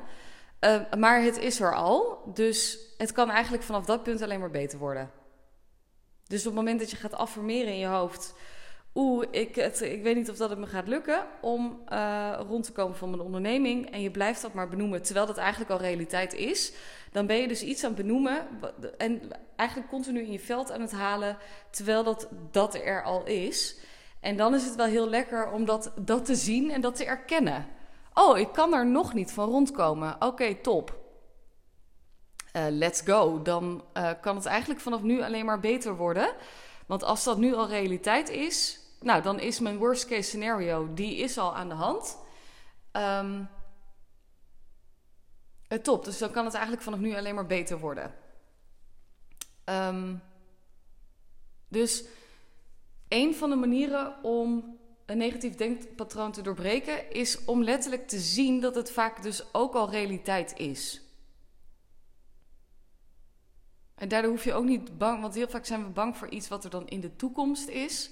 Uh, 0.61 0.93
maar 0.97 1.21
het 1.21 1.37
is 1.37 1.59
er 1.59 1.75
al. 1.75 2.21
Dus 2.33 2.79
het 2.97 3.11
kan 3.11 3.29
eigenlijk 3.29 3.63
vanaf 3.63 3.85
dat 3.85 4.03
punt 4.03 4.21
alleen 4.21 4.39
maar 4.39 4.51
beter 4.51 4.79
worden. 4.79 5.11
Dus 6.27 6.39
op 6.39 6.45
het 6.45 6.55
moment 6.55 6.79
dat 6.79 6.91
je 6.91 6.97
gaat 6.97 7.13
affirmeren 7.13 7.73
in 7.73 7.79
je 7.79 7.85
hoofd. 7.85 8.33
Oeh, 8.95 9.25
ik, 9.31 9.55
ik 9.79 10.03
weet 10.03 10.15
niet 10.15 10.29
of 10.29 10.37
dat 10.37 10.49
het 10.49 10.59
me 10.59 10.65
gaat 10.65 10.87
lukken 10.87 11.25
om 11.41 11.81
uh, 11.89 12.39
rond 12.47 12.63
te 12.63 12.71
komen 12.71 12.97
van 12.97 13.09
mijn 13.09 13.21
onderneming. 13.21 13.91
En 13.91 14.01
je 14.01 14.11
blijft 14.11 14.41
dat 14.41 14.53
maar 14.53 14.69
benoemen, 14.69 15.01
terwijl 15.01 15.25
dat 15.25 15.37
eigenlijk 15.37 15.71
al 15.71 15.77
realiteit 15.77 16.33
is. 16.33 16.73
Dan 17.11 17.25
ben 17.25 17.37
je 17.37 17.47
dus 17.47 17.63
iets 17.63 17.83
aan 17.83 17.93
het 17.93 18.01
benoemen 18.01 18.47
en 18.97 19.21
eigenlijk 19.55 19.89
continu 19.89 20.21
in 20.21 20.31
je 20.31 20.39
veld 20.39 20.71
aan 20.71 20.81
het 20.81 20.91
halen, 20.91 21.37
terwijl 21.69 22.03
dat, 22.03 22.27
dat 22.51 22.75
er 22.75 23.03
al 23.03 23.25
is. 23.25 23.77
En 24.19 24.37
dan 24.37 24.55
is 24.55 24.65
het 24.65 24.75
wel 24.75 24.85
heel 24.85 25.09
lekker 25.09 25.51
om 25.51 25.65
dat 26.05 26.25
te 26.25 26.35
zien 26.35 26.71
en 26.71 26.81
dat 26.81 26.95
te 26.95 27.05
erkennen. 27.05 27.65
Oh, 28.19 28.37
ik 28.37 28.51
kan 28.51 28.73
er 28.73 28.87
nog 28.87 29.13
niet 29.13 29.31
van 29.31 29.49
rondkomen. 29.49 30.15
Oké, 30.19 30.55
top. 30.55 30.95
Uh, 32.55 32.65
let's 32.69 33.01
go. 33.01 33.41
Dan 33.41 33.83
uh, 33.93 34.11
kan 34.21 34.35
het 34.35 34.45
eigenlijk 34.45 34.79
vanaf 34.79 35.01
nu 35.01 35.21
alleen 35.21 35.45
maar 35.45 35.59
beter 35.59 35.95
worden. 35.95 36.35
Want 36.85 37.03
als 37.03 37.23
dat 37.23 37.37
nu 37.37 37.53
al 37.53 37.67
realiteit 37.67 38.29
is, 38.29 38.79
nou, 38.99 39.21
dan 39.21 39.39
is 39.39 39.59
mijn 39.59 39.77
worst 39.77 40.05
case 40.05 40.21
scenario, 40.21 40.93
die 40.93 41.17
is 41.17 41.37
al 41.37 41.55
aan 41.55 41.69
de 41.69 41.75
hand. 41.75 42.17
Um, 42.91 43.49
uh, 45.69 45.79
top, 45.79 46.05
dus 46.05 46.17
dan 46.17 46.31
kan 46.31 46.45
het 46.45 46.53
eigenlijk 46.53 46.83
vanaf 46.83 46.99
nu 46.99 47.15
alleen 47.15 47.35
maar 47.35 47.45
beter 47.45 47.79
worden. 47.79 48.13
Um, 49.65 50.21
dus 51.67 52.03
een 53.07 53.35
van 53.35 53.49
de 53.49 53.55
manieren 53.55 54.23
om 54.23 54.77
een 55.07 55.17
negatief 55.17 55.55
denkpatroon 55.55 56.31
te 56.31 56.41
doorbreken 56.41 57.11
is 57.11 57.45
om 57.45 57.63
letterlijk 57.63 58.07
te 58.07 58.19
zien 58.19 58.59
dat 58.61 58.75
het 58.75 58.91
vaak 58.91 59.21
dus 59.21 59.53
ook 59.53 59.73
al 59.73 59.89
realiteit 59.89 60.57
is. 60.57 61.01
En 63.95 64.07
daardoor 64.07 64.31
hoef 64.31 64.43
je 64.43 64.53
ook 64.53 64.65
niet 64.65 64.97
bang, 64.97 65.21
want 65.21 65.35
heel 65.35 65.47
vaak 65.47 65.65
zijn 65.65 65.83
we 65.83 65.89
bang 65.89 66.17
voor 66.17 66.29
iets 66.29 66.47
wat 66.47 66.63
er 66.63 66.69
dan 66.69 66.87
in 66.87 66.99
de 66.99 67.15
toekomst 67.15 67.67
is. 67.67 68.09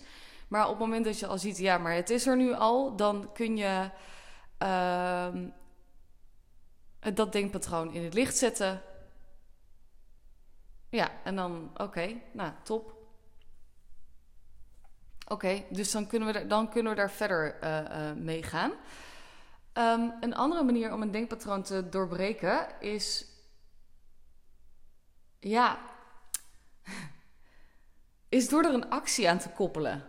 Maar 0.48 0.64
op 0.64 0.70
het 0.70 0.80
moment 0.80 1.06
dat 1.06 1.20
je 1.20 1.28
al 1.28 1.38
ziet, 1.38 1.58
ja, 1.58 1.78
maar 1.78 1.94
het 1.94 2.10
is 2.10 2.28
er 2.28 2.38
nu 2.38 2.54
al, 2.54 2.96
dan 2.96 3.30
kun 3.34 3.58
je 3.58 3.90
uh, 4.64 5.36
dat 7.14 7.32
denkpatroon 7.32 7.94
in 7.94 8.04
het 8.04 8.14
licht 8.14 8.38
zetten. 8.38 8.82
Ja, 10.90 11.12
en 11.24 11.36
dan, 11.36 11.72
oké, 11.78 12.22
nou 12.32 12.52
top. 12.64 12.95
Oké, 15.27 15.63
dus 15.70 15.91
dan 15.91 16.08
kunnen, 16.08 16.34
we 16.34 16.48
dan 16.48 16.70
kunnen 16.70 16.91
we 16.91 16.98
daar 16.98 17.12
verder 17.12 17.58
uh, 17.63 18.12
mee 18.12 18.44
gaan. 18.44 18.72
Um, 19.74 20.13
een 20.20 20.36
andere 20.36 20.63
manier 20.63 20.94
om 20.94 21.01
een 21.01 21.12
denkpatroon 21.12 21.63
te 21.63 21.89
doorbreken 21.89 22.67
is. 22.79 23.25
Ja. 25.39 25.79
Is 28.29 28.50
door 28.50 28.63
er 28.63 28.74
een 28.74 28.89
actie 28.89 29.29
aan 29.29 29.38
te 29.38 29.50
koppelen. 29.50 30.03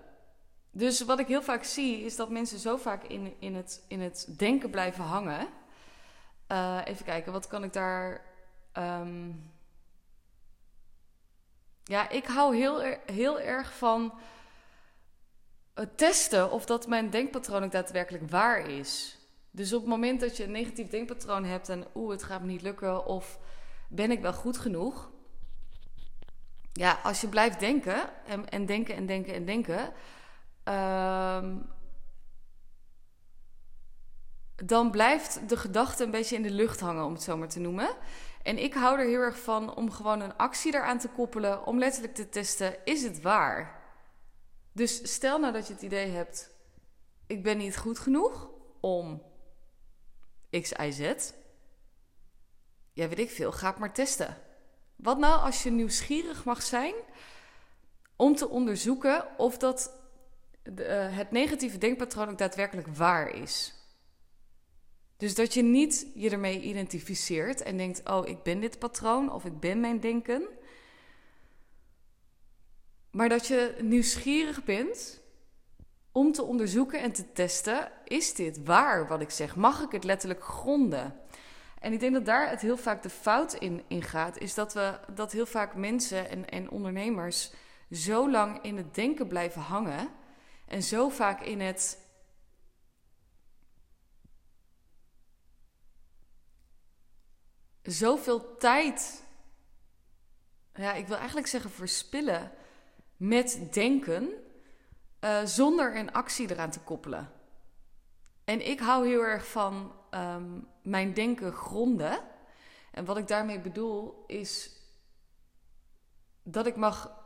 Dus 0.71 1.01
wat 1.01 1.19
ik 1.19 1.27
heel 1.27 1.43
vaak 1.43 1.65
zie, 1.65 2.01
is 2.01 2.17
dat 2.17 2.31
mensen 2.31 2.59
zo 2.59 2.77
vaak 2.77 3.05
in, 3.05 3.35
in, 3.39 3.55
het, 3.55 3.85
in 3.89 4.01
het 4.01 4.39
denken 4.39 4.71
blijven 4.71 5.05
hangen. 5.05 5.49
Uh, 6.53 6.81
even 6.85 7.05
kijken, 7.05 7.33
wat 7.33 7.47
kan 7.47 7.65
ik 7.65 7.73
daar. 7.73 8.25
Um... 8.73 9.51
Ja, 11.85 12.09
ik 12.09 12.27
hou 12.27 12.57
heel, 12.57 12.81
heel 13.07 13.41
erg 13.41 13.77
van 13.77 14.19
testen 15.97 16.51
of 16.51 16.65
dat 16.65 16.87
mijn 16.87 17.11
denkpatroon 17.11 17.65
ook 17.65 17.73
daadwerkelijk 17.73 18.31
waar 18.31 18.69
is. 18.69 19.19
Dus 19.51 19.73
op 19.73 19.81
het 19.81 19.91
moment 19.91 20.21
dat 20.21 20.37
je 20.37 20.45
een 20.45 20.51
negatief 20.51 20.89
denkpatroon 20.89 21.45
hebt 21.45 21.69
en 21.69 21.87
oeh, 21.95 22.11
het 22.11 22.23
gaat 22.23 22.41
me 22.41 22.47
niet 22.47 22.63
lukken 22.63 23.07
of 23.07 23.39
ben 23.89 24.11
ik 24.11 24.21
wel 24.21 24.33
goed 24.33 24.59
genoeg? 24.59 25.11
Ja, 26.73 26.99
als 27.03 27.21
je 27.21 27.29
blijft 27.29 27.61
denken 27.61 28.25
en, 28.27 28.49
en 28.49 28.67
denken 28.67 28.95
en 28.95 29.07
denken 29.07 29.35
en 29.35 29.45
denken, 29.45 29.93
um, 30.65 31.75
dan 34.65 34.91
blijft 34.91 35.49
de 35.49 35.57
gedachte 35.57 36.05
een 36.05 36.11
beetje 36.11 36.37
in 36.37 36.43
de 36.43 36.51
lucht 36.51 36.81
hangen, 36.81 37.05
om 37.05 37.13
het 37.13 37.23
zo 37.23 37.37
maar 37.37 37.49
te 37.49 37.61
noemen. 37.61 37.89
En 38.43 38.59
ik 38.59 38.75
hou 38.75 38.99
er 38.99 39.07
heel 39.07 39.21
erg 39.21 39.39
van 39.39 39.75
om 39.75 39.91
gewoon 39.91 40.21
een 40.21 40.37
actie 40.37 40.75
eraan 40.75 40.99
te 40.99 41.09
koppelen, 41.09 41.67
om 41.67 41.79
letterlijk 41.79 42.15
te 42.15 42.29
testen: 42.29 42.77
is 42.85 43.03
het 43.03 43.21
waar? 43.21 43.76
Dus 44.77 45.13
stel 45.13 45.39
nou 45.39 45.53
dat 45.53 45.67
je 45.67 45.73
het 45.73 45.83
idee 45.83 46.11
hebt: 46.11 46.51
ik 47.27 47.43
ben 47.43 47.59
niet 47.59 47.77
goed 47.77 47.99
genoeg 47.99 48.51
om 48.81 49.23
X, 50.51 50.73
Y, 50.73 50.91
Z. 50.91 51.31
Ja, 52.93 53.09
weet 53.09 53.19
ik 53.19 53.31
veel, 53.31 53.53
ga 53.53 53.71
het 53.71 53.79
maar 53.79 53.95
testen. 53.95 54.37
Wat 54.97 55.19
nou 55.19 55.41
als 55.41 55.63
je 55.63 55.71
nieuwsgierig 55.71 56.45
mag 56.45 56.63
zijn 56.63 56.95
om 58.17 58.35
te 58.35 58.49
onderzoeken 58.49 59.39
of 59.39 59.59
dat 59.59 60.01
de, 60.63 60.85
uh, 60.85 61.17
het 61.17 61.31
negatieve 61.31 61.79
denkpatroon 61.79 62.29
ook 62.29 62.39
daadwerkelijk 62.39 62.89
waar 62.89 63.29
is? 63.29 63.75
Dus 65.17 65.35
dat 65.35 65.55
je 65.55 65.63
niet 65.63 66.07
je 66.15 66.31
ermee 66.31 66.61
identificeert 66.61 67.63
en 67.63 67.77
denkt: 67.77 68.09
oh, 68.09 68.29
ik 68.29 68.43
ben 68.43 68.61
dit 68.61 68.79
patroon 68.79 69.33
of 69.33 69.45
ik 69.45 69.61
ben 69.61 69.81
mijn 69.81 70.01
denken. 70.01 70.49
Maar 73.17 73.29
dat 73.29 73.47
je 73.47 73.77
nieuwsgierig 73.81 74.65
bent 74.65 75.21
om 76.13 76.33
te 76.33 76.43
onderzoeken 76.43 77.01
en 77.01 77.13
te 77.13 77.33
testen: 77.33 77.93
is 78.05 78.35
dit 78.35 78.65
waar 78.65 79.09
wat 79.09 79.21
ik 79.21 79.31
zeg? 79.31 79.57
Mag 79.57 79.83
ik 79.83 79.93
het 79.93 80.05
letterlijk 80.05 80.43
gronden? 80.43 81.21
En 81.79 81.93
ik 81.93 82.01
denk 82.01 82.13
dat 82.13 82.25
daar 82.25 82.51
het 82.51 82.61
heel 82.61 82.77
vaak 82.77 83.03
de 83.03 83.11
fout 83.11 83.55
in, 83.55 83.85
in 83.89 84.03
gaat, 84.03 84.39
is 84.39 84.55
dat 84.55 84.75
we 84.75 84.99
dat 85.15 85.33
heel 85.33 85.47
vaak 85.47 85.75
mensen 85.75 86.31
en, 86.31 86.49
en 86.49 86.71
ondernemers 86.71 87.53
zo 87.91 88.31
lang 88.31 88.63
in 88.63 88.77
het 88.77 88.95
denken 88.95 89.27
blijven 89.29 89.63
hangen 89.63 90.09
en 90.67 90.83
zo 90.83 91.09
vaak 91.09 91.41
in 91.41 91.61
het 91.61 91.99
zoveel 97.83 98.57
tijd, 98.57 99.23
ja, 100.75 100.93
ik 100.93 101.07
wil 101.07 101.17
eigenlijk 101.17 101.47
zeggen 101.47 101.71
verspillen 101.71 102.53
met 103.17 103.69
denken 103.73 104.31
uh, 105.21 105.45
zonder 105.45 105.97
een 105.97 106.13
actie 106.13 106.51
eraan 106.51 106.71
te 106.71 106.81
koppelen. 106.81 107.31
En 108.45 108.67
ik 108.69 108.81
hou 108.81 109.07
heel 109.07 109.23
erg 109.23 109.47
van 109.47 109.93
um, 110.11 110.69
mijn 110.83 111.15
denken 111.15 111.53
gronden. 111.53 112.19
En 112.93 113.05
wat 113.05 113.17
ik 113.17 113.29
daarmee 113.29 113.61
bedoel 113.61 114.25
is 114.27 114.71
dat 116.43 116.67
ik 116.67 116.77
mag 116.77 117.25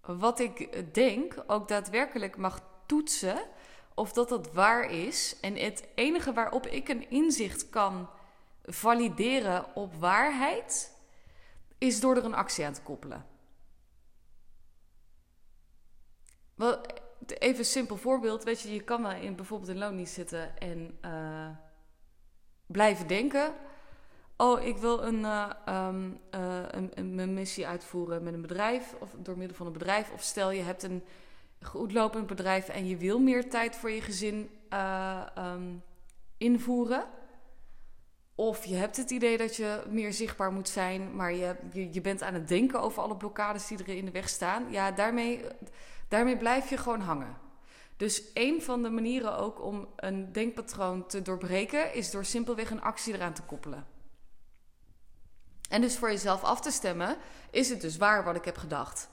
wat 0.00 0.40
ik 0.40 0.94
denk 0.94 1.44
ook 1.46 1.68
daadwerkelijk 1.68 2.36
mag 2.36 2.60
toetsen 2.86 3.38
of 3.94 4.12
dat 4.12 4.28
dat 4.28 4.52
waar 4.52 4.90
is. 4.90 5.36
En 5.40 5.56
het 5.56 5.88
enige 5.94 6.32
waarop 6.32 6.66
ik 6.66 6.88
een 6.88 7.10
inzicht 7.10 7.68
kan 7.68 8.10
valideren 8.64 9.74
op 9.74 9.94
waarheid 9.94 10.92
is 11.78 12.00
door 12.00 12.16
er 12.16 12.24
een 12.24 12.34
actie 12.34 12.64
aan 12.64 12.72
te 12.72 12.82
koppelen. 12.82 13.35
Wel, 16.56 16.80
even 17.26 17.58
een 17.58 17.64
simpel 17.64 17.96
voorbeeld. 17.96 18.44
Weet 18.44 18.60
je, 18.60 18.72
je 18.72 18.82
kan 18.82 19.02
wel 19.02 19.10
in, 19.10 19.36
bijvoorbeeld 19.36 19.70
in 19.70 19.78
loondienst 19.78 20.14
zitten 20.14 20.58
en 20.58 20.98
uh, 21.04 21.48
blijven 22.66 23.06
denken. 23.06 23.54
Oh, 24.36 24.62
ik 24.62 24.76
wil 24.76 25.02
een, 25.02 25.20
uh, 25.20 25.50
um, 25.68 26.20
uh, 26.34 26.62
een, 26.70 27.18
een, 27.18 27.34
missie 27.34 27.66
uitvoeren 27.66 28.22
met 28.22 28.34
een 28.34 28.40
bedrijf 28.40 28.94
of 29.00 29.10
door 29.18 29.38
middel 29.38 29.56
van 29.56 29.66
een 29.66 29.72
bedrijf. 29.72 30.12
Of 30.12 30.22
stel 30.22 30.50
je 30.50 30.62
hebt 30.62 30.82
een 30.82 31.04
goed 31.62 31.92
lopend 31.92 32.26
bedrijf 32.26 32.68
en 32.68 32.86
je 32.86 32.96
wil 32.96 33.18
meer 33.18 33.50
tijd 33.50 33.76
voor 33.76 33.90
je 33.90 34.00
gezin 34.00 34.50
um, 35.38 35.82
invoeren. 36.36 37.04
Of 38.38 38.64
je 38.64 38.74
hebt 38.74 38.96
het 38.96 39.10
idee 39.10 39.36
dat 39.36 39.56
je 39.56 39.82
meer 39.88 40.12
zichtbaar 40.12 40.52
moet 40.52 40.68
zijn, 40.68 41.16
maar 41.16 41.32
je, 41.32 41.56
je, 41.90 42.00
bent 42.00 42.22
aan 42.22 42.34
het 42.34 42.48
denken 42.48 42.80
over 42.80 43.02
alle 43.02 43.16
blokkades 43.16 43.66
die 43.66 43.78
er 43.78 43.88
in 43.88 44.04
de 44.04 44.10
weg 44.10 44.28
staan. 44.28 44.70
Ja, 44.70 44.90
daarmee, 44.90 45.44
daarmee 46.08 46.36
blijf 46.36 46.70
je 46.70 46.76
gewoon 46.76 47.00
hangen. 47.00 47.38
Dus 47.96 48.22
een 48.34 48.62
van 48.62 48.82
de 48.82 48.90
manieren 48.90 49.36
ook 49.36 49.62
om 49.62 49.88
een 49.96 50.32
denkpatroon 50.32 51.06
te 51.06 51.22
doorbreken 51.22 51.94
is 51.94 52.10
door 52.10 52.24
simpelweg 52.24 52.70
een 52.70 52.82
actie 52.82 53.14
eraan 53.14 53.32
te 53.32 53.42
koppelen. 53.42 53.86
En 55.68 55.80
dus 55.80 55.98
voor 55.98 56.10
jezelf 56.10 56.42
af 56.42 56.60
te 56.60 56.70
stemmen, 56.70 57.16
is 57.50 57.68
het 57.68 57.80
dus 57.80 57.96
waar 57.96 58.24
wat 58.24 58.36
ik 58.36 58.44
heb 58.44 58.56
gedacht? 58.56 59.08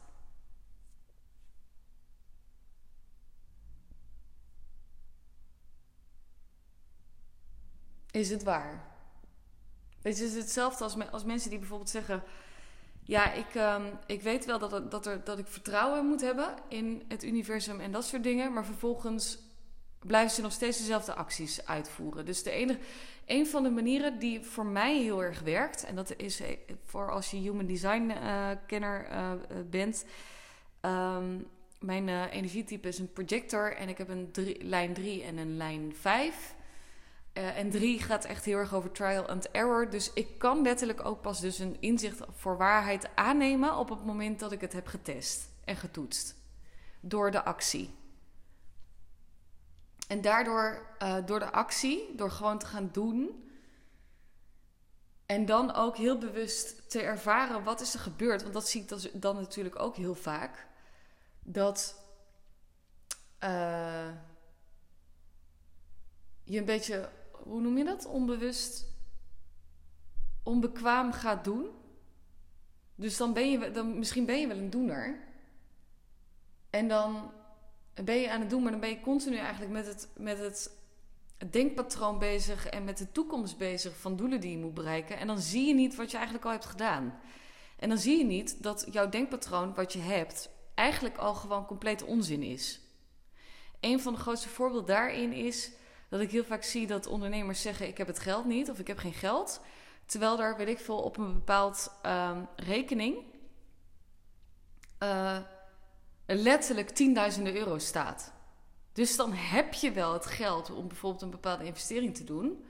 Is 8.12 8.30
het 8.30 8.44
waar? 8.44 8.93
Het 10.04 10.20
is 10.20 10.36
hetzelfde 10.36 10.84
als, 10.84 11.12
als 11.12 11.24
mensen 11.24 11.50
die 11.50 11.60
bijvoorbeeld 11.60 11.90
zeggen: 11.90 12.24
Ja, 13.04 13.34
ik, 13.34 13.56
um, 13.56 13.84
ik 14.06 14.22
weet 14.22 14.46
wel 14.46 14.60
dat, 14.60 14.92
dat, 14.92 15.06
er, 15.06 15.24
dat 15.24 15.40
ik 15.40 15.48
vertrouwen 15.48 16.06
moet 16.06 16.22
hebben 16.22 16.54
in 16.68 17.04
het 17.08 17.24
universum 17.24 17.80
en 17.80 17.92
dat 17.92 18.06
soort 18.06 18.24
dingen, 18.24 18.54
maar 18.54 18.66
vervolgens 18.66 19.40
blijven 20.00 20.32
ze 20.32 20.42
nog 20.42 20.52
steeds 20.52 20.78
dezelfde 20.78 21.14
acties 21.14 21.66
uitvoeren. 21.66 22.26
Dus 22.26 22.44
de 22.44 22.52
enige, 22.52 22.80
een 23.26 23.48
van 23.48 23.64
de 23.64 23.70
manieren 23.70 24.20
die 24.20 24.42
voor 24.42 24.66
mij 24.66 25.02
heel 25.02 25.24
erg 25.24 25.40
werkt, 25.40 25.84
en 25.84 25.96
dat 25.96 26.16
is 26.18 26.40
eh, 26.40 26.58
voor 26.84 27.12
als 27.12 27.32
je 27.32 27.38
human 27.38 27.66
design 27.66 28.10
uh, 28.10 28.50
kenner 28.68 29.08
uh, 29.12 29.32
bent. 29.70 30.06
Um, 30.82 31.48
mijn 31.80 32.10
energietype 32.10 32.88
is 32.88 33.00
een 33.00 33.14
projector 33.14 33.76
en 33.76 33.90
ik 33.90 33.98
heb 33.98 34.10
een 34.10 34.32
lijn 34.60 34.94
3 34.94 35.24
en 35.24 35.38
een 35.38 35.58
lijn 35.58 35.94
5. 35.96 36.56
Uh, 37.34 37.58
en 37.58 37.70
drie 37.70 38.00
gaat 38.00 38.26
echt 38.26 38.46
heel 38.46 38.58
erg 38.58 38.74
over 38.74 38.92
trial 38.92 39.28
and 39.28 39.52
error. 39.52 39.90
Dus 39.90 40.14
ik 40.14 40.38
kan 40.40 40.62
letterlijk 40.62 41.06
ook 41.06 41.22
pas 41.22 41.40
dus 41.40 41.60
een 41.60 41.78
inzicht 41.80 42.20
voor 42.32 42.58
waarheid 42.58 43.16
aannemen 43.16 43.78
op 43.78 43.90
het 43.90 44.06
moment 44.06 44.40
dat 44.40 44.52
ik 44.52 44.62
het 44.62 44.74
heb 44.74 44.88
getest 44.88 45.50
en 45.66 45.76
getoetst. 45.76 46.36
Door 47.00 47.32
de 47.32 47.44
actie. 47.44 47.96
En 50.08 50.22
daardoor, 50.22 50.96
uh, 51.04 51.18
door 51.26 51.40
de 51.40 51.52
actie, 51.52 52.16
door 52.16 52.32
gewoon 52.32 52.58
te 52.58 52.66
gaan 52.66 52.90
doen. 52.92 53.50
En 55.26 55.46
dan 55.46 55.74
ook 55.74 55.98
heel 55.98 56.18
bewust 56.18 56.90
te 56.90 57.02
ervaren 57.02 57.64
wat 57.64 57.82
is 57.82 57.94
er 57.94 58.00
gebeurd. 58.00 58.42
Want 58.42 58.54
dat 58.54 58.70
zie 58.70 58.86
ik 58.86 59.22
dan 59.22 59.36
natuurlijk 59.36 59.80
ook 59.80 59.96
heel 59.96 60.16
vaak. 60.16 60.68
Dat 61.40 61.96
uh, 63.44 64.10
je 66.44 66.58
een 66.60 66.66
beetje 66.66 67.10
hoe 67.44 67.62
noem 67.62 67.78
je 67.78 67.84
dat? 67.84 68.06
Onbewust, 68.06 68.86
onbekwaam 70.44 71.12
gaat 71.12 71.44
doen. 71.44 71.68
Dus 72.96 73.18
dan 73.18 73.34
ben 73.34 73.52
je, 73.52 73.72
dan, 73.72 73.98
misschien 73.98 74.26
ben 74.26 74.40
je 74.40 74.48
wel 74.48 74.58
een 74.58 74.70
doener. 74.70 75.20
En 76.70 76.88
dan 76.88 77.32
ben 78.04 78.16
je 78.16 78.32
aan 78.32 78.40
het 78.40 78.50
doen, 78.50 78.62
maar 78.62 78.72
dan 78.72 78.80
ben 78.80 78.90
je 78.90 79.02
continu 79.02 79.36
eigenlijk 79.36 79.72
met 79.72 79.86
het, 79.86 80.10
met 80.18 80.40
het 80.40 80.72
denkpatroon 81.52 82.20
bezig 82.20 82.68
en 82.68 82.84
met 82.84 82.98
de 82.98 83.12
toekomst 83.12 83.58
bezig 83.58 83.98
van 83.98 84.16
doelen 84.16 84.42
die 84.42 84.52
je 84.52 84.58
moet 84.58 84.74
bereiken. 84.74 85.18
En 85.18 85.28
dan 85.28 85.40
zie 85.40 85.68
je 85.68 85.74
niet 85.74 85.96
wat 85.96 86.10
je 86.12 86.16
eigenlijk 86.16 86.46
al 86.46 86.52
hebt 86.52 86.66
gedaan. 86.66 87.20
En 87.80 87.90
dan 87.90 87.98
zie 87.98 88.18
je 88.18 88.26
niet 88.26 88.64
dat 88.64 88.88
jouw 88.92 89.10
denkpatroon, 89.10 89.74
wat 89.74 89.94
je 89.94 90.00
hebt, 90.00 90.50
eigenlijk 90.76 91.18
al 91.18 91.34
gewoon 91.34 91.66
compleet 91.66 92.04
onzin 92.04 92.44
is. 92.44 92.82
Een 93.80 94.00
van 94.00 94.14
de 94.14 94.20
grootste 94.20 94.50
voorbeelden 94.50 94.96
daarin 94.96 95.34
is 95.34 95.72
dat 96.14 96.22
ik 96.22 96.32
heel 96.32 96.44
vaak 96.44 96.64
zie 96.64 96.88
dat 96.88 97.08
ondernemers 97.08 97.62
zeggen: 97.62 97.88
Ik 97.88 97.98
heb 97.98 98.08
het 98.08 98.20
geld 98.20 98.46
niet 98.46 98.70
of 98.70 98.80
ik 98.80 98.88
heb 98.88 98.98
geen 98.98 99.14
geld. 99.14 99.62
Terwijl 100.06 100.38
daar, 100.38 100.58
weet 100.58 100.68
ik 100.68 100.80
veel, 100.80 100.98
op 100.98 101.18
een 101.18 101.34
bepaald 101.34 101.92
um, 102.06 102.48
rekening 102.56 103.18
uh, 105.04 105.38
letterlijk 106.26 106.90
tienduizenden 106.90 107.56
euro 107.56 107.78
staat. 107.78 108.32
Dus 108.92 109.16
dan 109.16 109.34
heb 109.34 109.74
je 109.74 109.92
wel 109.92 110.14
het 110.14 110.26
geld 110.26 110.72
om 110.72 110.88
bijvoorbeeld 110.88 111.22
een 111.22 111.30
bepaalde 111.30 111.66
investering 111.66 112.16
te 112.16 112.24
doen. 112.24 112.66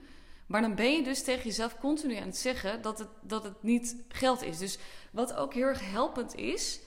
Maar 0.46 0.60
dan 0.60 0.74
ben 0.74 0.92
je 0.92 1.02
dus 1.02 1.22
tegen 1.22 1.44
jezelf 1.44 1.78
continu 1.78 2.16
aan 2.16 2.26
het 2.26 2.36
zeggen 2.36 2.82
dat 2.82 2.98
het, 2.98 3.08
dat 3.22 3.44
het 3.44 3.62
niet 3.62 3.96
geld 4.08 4.42
is. 4.42 4.58
Dus 4.58 4.78
wat 5.10 5.34
ook 5.34 5.54
heel 5.54 5.66
erg 5.66 5.90
helpend 5.90 6.34
is 6.34 6.80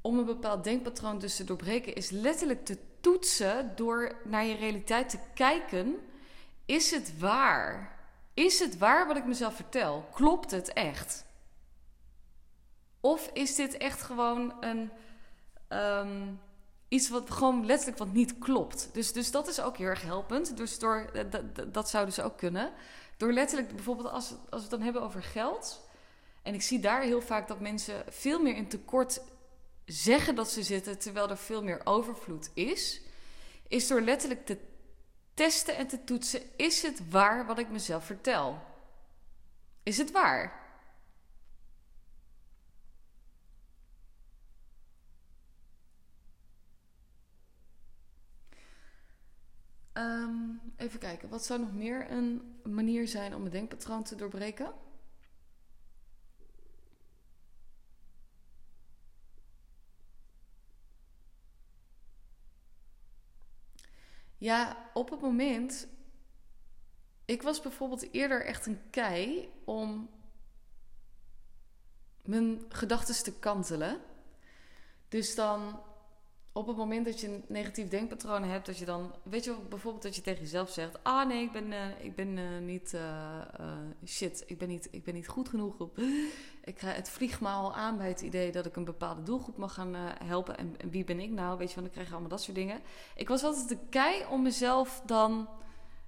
om 0.00 0.18
een 0.18 0.24
bepaald 0.24 0.64
denkpatroon 0.64 1.18
dus 1.18 1.36
te 1.36 1.44
doorbreken, 1.44 1.94
is 1.94 2.10
letterlijk 2.10 2.64
te 2.64 2.78
toetsen 3.02 3.72
door 3.76 4.12
naar 4.24 4.44
je 4.44 4.54
realiteit 4.54 5.08
te 5.08 5.18
kijken. 5.34 5.96
Is 6.64 6.90
het 6.90 7.18
waar? 7.18 7.98
Is 8.34 8.58
het 8.58 8.78
waar 8.78 9.06
wat 9.06 9.16
ik 9.16 9.26
mezelf 9.26 9.54
vertel? 9.54 10.08
Klopt 10.12 10.50
het 10.50 10.72
echt? 10.72 11.24
Of 13.00 13.30
is 13.32 13.54
dit 13.54 13.76
echt 13.76 14.02
gewoon 14.02 14.54
een, 14.60 14.90
um, 15.68 16.40
iets 16.88 17.08
wat 17.08 17.30
gewoon 17.30 17.66
letterlijk 17.66 17.98
wat 17.98 18.12
niet 18.12 18.38
klopt? 18.38 18.88
Dus, 18.92 19.12
dus 19.12 19.30
dat 19.30 19.48
is 19.48 19.60
ook 19.60 19.76
heel 19.76 19.86
erg 19.86 20.02
helpend. 20.02 20.56
Dus 20.56 20.78
door, 20.78 21.10
dat, 21.30 21.74
dat 21.74 21.90
zou 21.90 22.04
dus 22.04 22.20
ook 22.20 22.36
kunnen. 22.36 22.72
Door 23.16 23.32
letterlijk 23.32 23.74
bijvoorbeeld 23.74 24.08
als, 24.08 24.30
als 24.30 24.38
we 24.50 24.60
het 24.60 24.70
dan 24.70 24.80
hebben 24.80 25.02
over 25.02 25.22
geld. 25.22 25.88
En 26.42 26.54
ik 26.54 26.62
zie 26.62 26.80
daar 26.80 27.02
heel 27.02 27.20
vaak 27.20 27.48
dat 27.48 27.60
mensen 27.60 28.04
veel 28.08 28.42
meer 28.42 28.56
in 28.56 28.68
tekort 28.68 29.20
zeggen 29.84 30.34
dat 30.34 30.50
ze 30.50 30.62
zitten 30.62 30.98
terwijl 30.98 31.30
er 31.30 31.36
veel 31.36 31.62
meer 31.62 31.80
overvloed 31.84 32.50
is, 32.54 33.00
is 33.68 33.86
door 33.86 34.00
letterlijk 34.00 34.46
te 34.46 34.58
testen 35.34 35.76
en 35.76 35.86
te 35.86 36.04
toetsen: 36.04 36.40
is 36.56 36.82
het 36.82 37.10
waar 37.10 37.46
wat 37.46 37.58
ik 37.58 37.70
mezelf 37.70 38.04
vertel? 38.04 38.62
Is 39.82 39.98
het 39.98 40.10
waar? 40.10 40.60
Um, 49.94 50.60
even 50.76 50.98
kijken, 50.98 51.28
wat 51.28 51.44
zou 51.44 51.60
nog 51.60 51.72
meer 51.72 52.10
een 52.10 52.60
manier 52.64 53.08
zijn 53.08 53.34
om 53.34 53.44
een 53.44 53.50
denkpatroon 53.50 54.02
te 54.02 54.14
doorbreken? 54.14 54.72
Ja, 64.42 64.90
op 64.92 65.10
het 65.10 65.20
moment. 65.20 65.86
Ik 67.24 67.42
was 67.42 67.60
bijvoorbeeld 67.60 68.12
eerder 68.12 68.44
echt 68.44 68.66
een 68.66 68.90
kei 68.90 69.52
om 69.64 70.10
mijn 72.22 72.64
gedachten 72.68 73.24
te 73.24 73.38
kantelen. 73.38 74.00
Dus 75.08 75.34
dan 75.34 75.82
op 76.52 76.66
het 76.66 76.76
moment 76.76 77.04
dat 77.04 77.20
je 77.20 77.28
een 77.28 77.44
negatief 77.48 77.88
denkpatroon 77.88 78.42
hebt, 78.42 78.66
dat 78.66 78.78
je 78.78 78.84
dan, 78.84 79.14
weet 79.22 79.44
je 79.44 79.56
bijvoorbeeld 79.68 80.02
dat 80.02 80.16
je 80.16 80.22
tegen 80.22 80.42
jezelf 80.42 80.70
zegt: 80.70 80.98
Ah 81.02 81.28
nee, 81.28 81.42
ik 81.42 81.52
ben, 81.52 81.72
uh, 81.72 82.04
ik 82.04 82.14
ben 82.14 82.36
uh, 82.36 82.58
niet, 82.58 82.92
uh, 82.94 83.42
shit, 84.06 84.44
ik 84.46 84.58
ben 84.58 84.68
niet, 84.68 84.88
ik 84.90 85.04
ben 85.04 85.14
niet 85.14 85.28
goed 85.28 85.48
genoeg. 85.48 85.78
Op, 85.78 85.98
ik 86.64 86.80
het 86.80 87.10
vliegt 87.10 87.40
me 87.40 87.48
al 87.48 87.74
aan 87.74 87.96
bij 87.96 88.08
het 88.08 88.20
idee 88.20 88.52
dat 88.52 88.66
ik 88.66 88.76
een 88.76 88.84
bepaalde 88.84 89.22
doelgroep 89.22 89.56
mag 89.56 89.74
gaan 89.74 89.94
helpen. 90.24 90.58
En, 90.58 90.76
wie 90.90 91.04
ben 91.04 91.20
ik 91.20 91.30
nou? 91.30 91.58
Weet 91.58 91.68
je, 91.68 91.74
want 91.74 91.86
dan 91.86 91.94
krijg 91.94 92.06
je 92.06 92.12
allemaal 92.12 92.30
dat 92.30 92.42
soort 92.42 92.56
dingen. 92.56 92.80
Ik 93.16 93.28
was 93.28 93.42
altijd 93.42 93.68
de 93.68 93.78
kei 93.90 94.24
om 94.30 94.42
mezelf 94.42 95.02
dan 95.06 95.48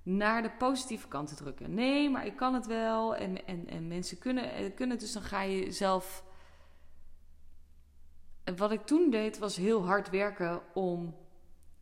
naar 0.02 0.42
de 0.42 0.50
positieve 0.50 1.08
kant 1.08 1.28
te 1.28 1.34
drukken. 1.34 1.74
Nee, 1.74 2.10
maar 2.10 2.26
ik 2.26 2.36
kan 2.36 2.54
het 2.54 2.66
wel. 2.66 3.16
En, 3.16 3.46
en, 3.46 3.68
en 3.68 3.88
mensen 3.88 4.18
kunnen, 4.18 4.74
kunnen 4.74 4.98
dus 4.98 5.12
dan 5.12 5.22
ga 5.22 5.42
je 5.42 5.72
zelf 5.72 6.24
en 8.44 8.56
wat 8.56 8.72
ik 8.72 8.86
toen 8.86 9.10
deed 9.10 9.38
was 9.38 9.56
heel 9.56 9.84
hard 9.86 10.10
werken 10.10 10.62
om 10.74 11.16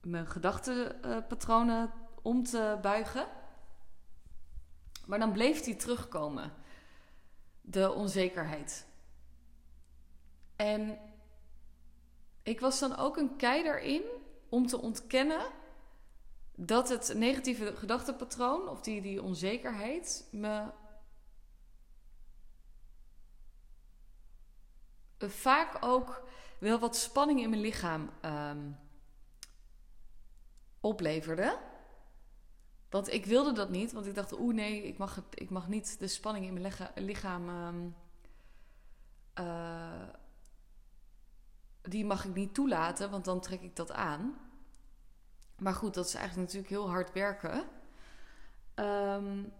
mijn 0.00 0.26
gedachtenpatronen 0.26 1.92
om 2.22 2.42
te 2.42 2.78
buigen. 2.82 3.26
Maar 5.06 5.18
dan 5.18 5.32
bleef 5.32 5.60
die 5.60 5.76
terugkomen. 5.76 6.52
De 7.60 7.92
onzekerheid. 7.92 8.86
En 10.56 10.98
ik 12.42 12.60
was 12.60 12.78
dan 12.78 12.96
ook 12.96 13.16
een 13.16 13.36
kei 13.36 13.68
in 13.68 14.02
om 14.48 14.66
te 14.66 14.80
ontkennen 14.80 15.46
dat 16.54 16.88
het 16.88 17.12
negatieve 17.14 17.76
gedachtenpatroon 17.76 18.68
of 18.68 18.80
die, 18.80 19.00
die 19.00 19.22
onzekerheid 19.22 20.28
me 20.30 20.70
vaak 25.18 25.76
ook 25.80 26.22
wel 26.62 26.78
wat 26.78 26.96
spanning 26.96 27.40
in 27.40 27.50
mijn 27.50 27.62
lichaam 27.62 28.10
um, 28.24 28.76
opleverde. 30.80 31.58
Want 32.90 33.12
ik 33.12 33.26
wilde 33.26 33.52
dat 33.52 33.70
niet, 33.70 33.92
want 33.92 34.06
ik 34.06 34.14
dacht, 34.14 34.38
oeh 34.38 34.54
nee, 34.54 34.82
ik 34.82 34.98
mag, 34.98 35.22
ik 35.30 35.50
mag 35.50 35.68
niet 35.68 35.98
de 35.98 36.08
spanning 36.08 36.46
in 36.46 36.52
mijn 36.52 36.74
lichaam. 36.94 37.48
Um, 37.48 37.96
uh, 39.38 40.08
die 41.82 42.04
mag 42.04 42.24
ik 42.24 42.34
niet 42.34 42.54
toelaten, 42.54 43.10
want 43.10 43.24
dan 43.24 43.40
trek 43.40 43.60
ik 43.60 43.76
dat 43.76 43.92
aan. 43.92 44.38
Maar 45.58 45.74
goed, 45.74 45.94
dat 45.94 46.06
is 46.06 46.14
eigenlijk 46.14 46.46
natuurlijk 46.46 46.74
heel 46.74 46.90
hard 46.90 47.12
werken. 47.12 47.64
Um, 48.74 49.52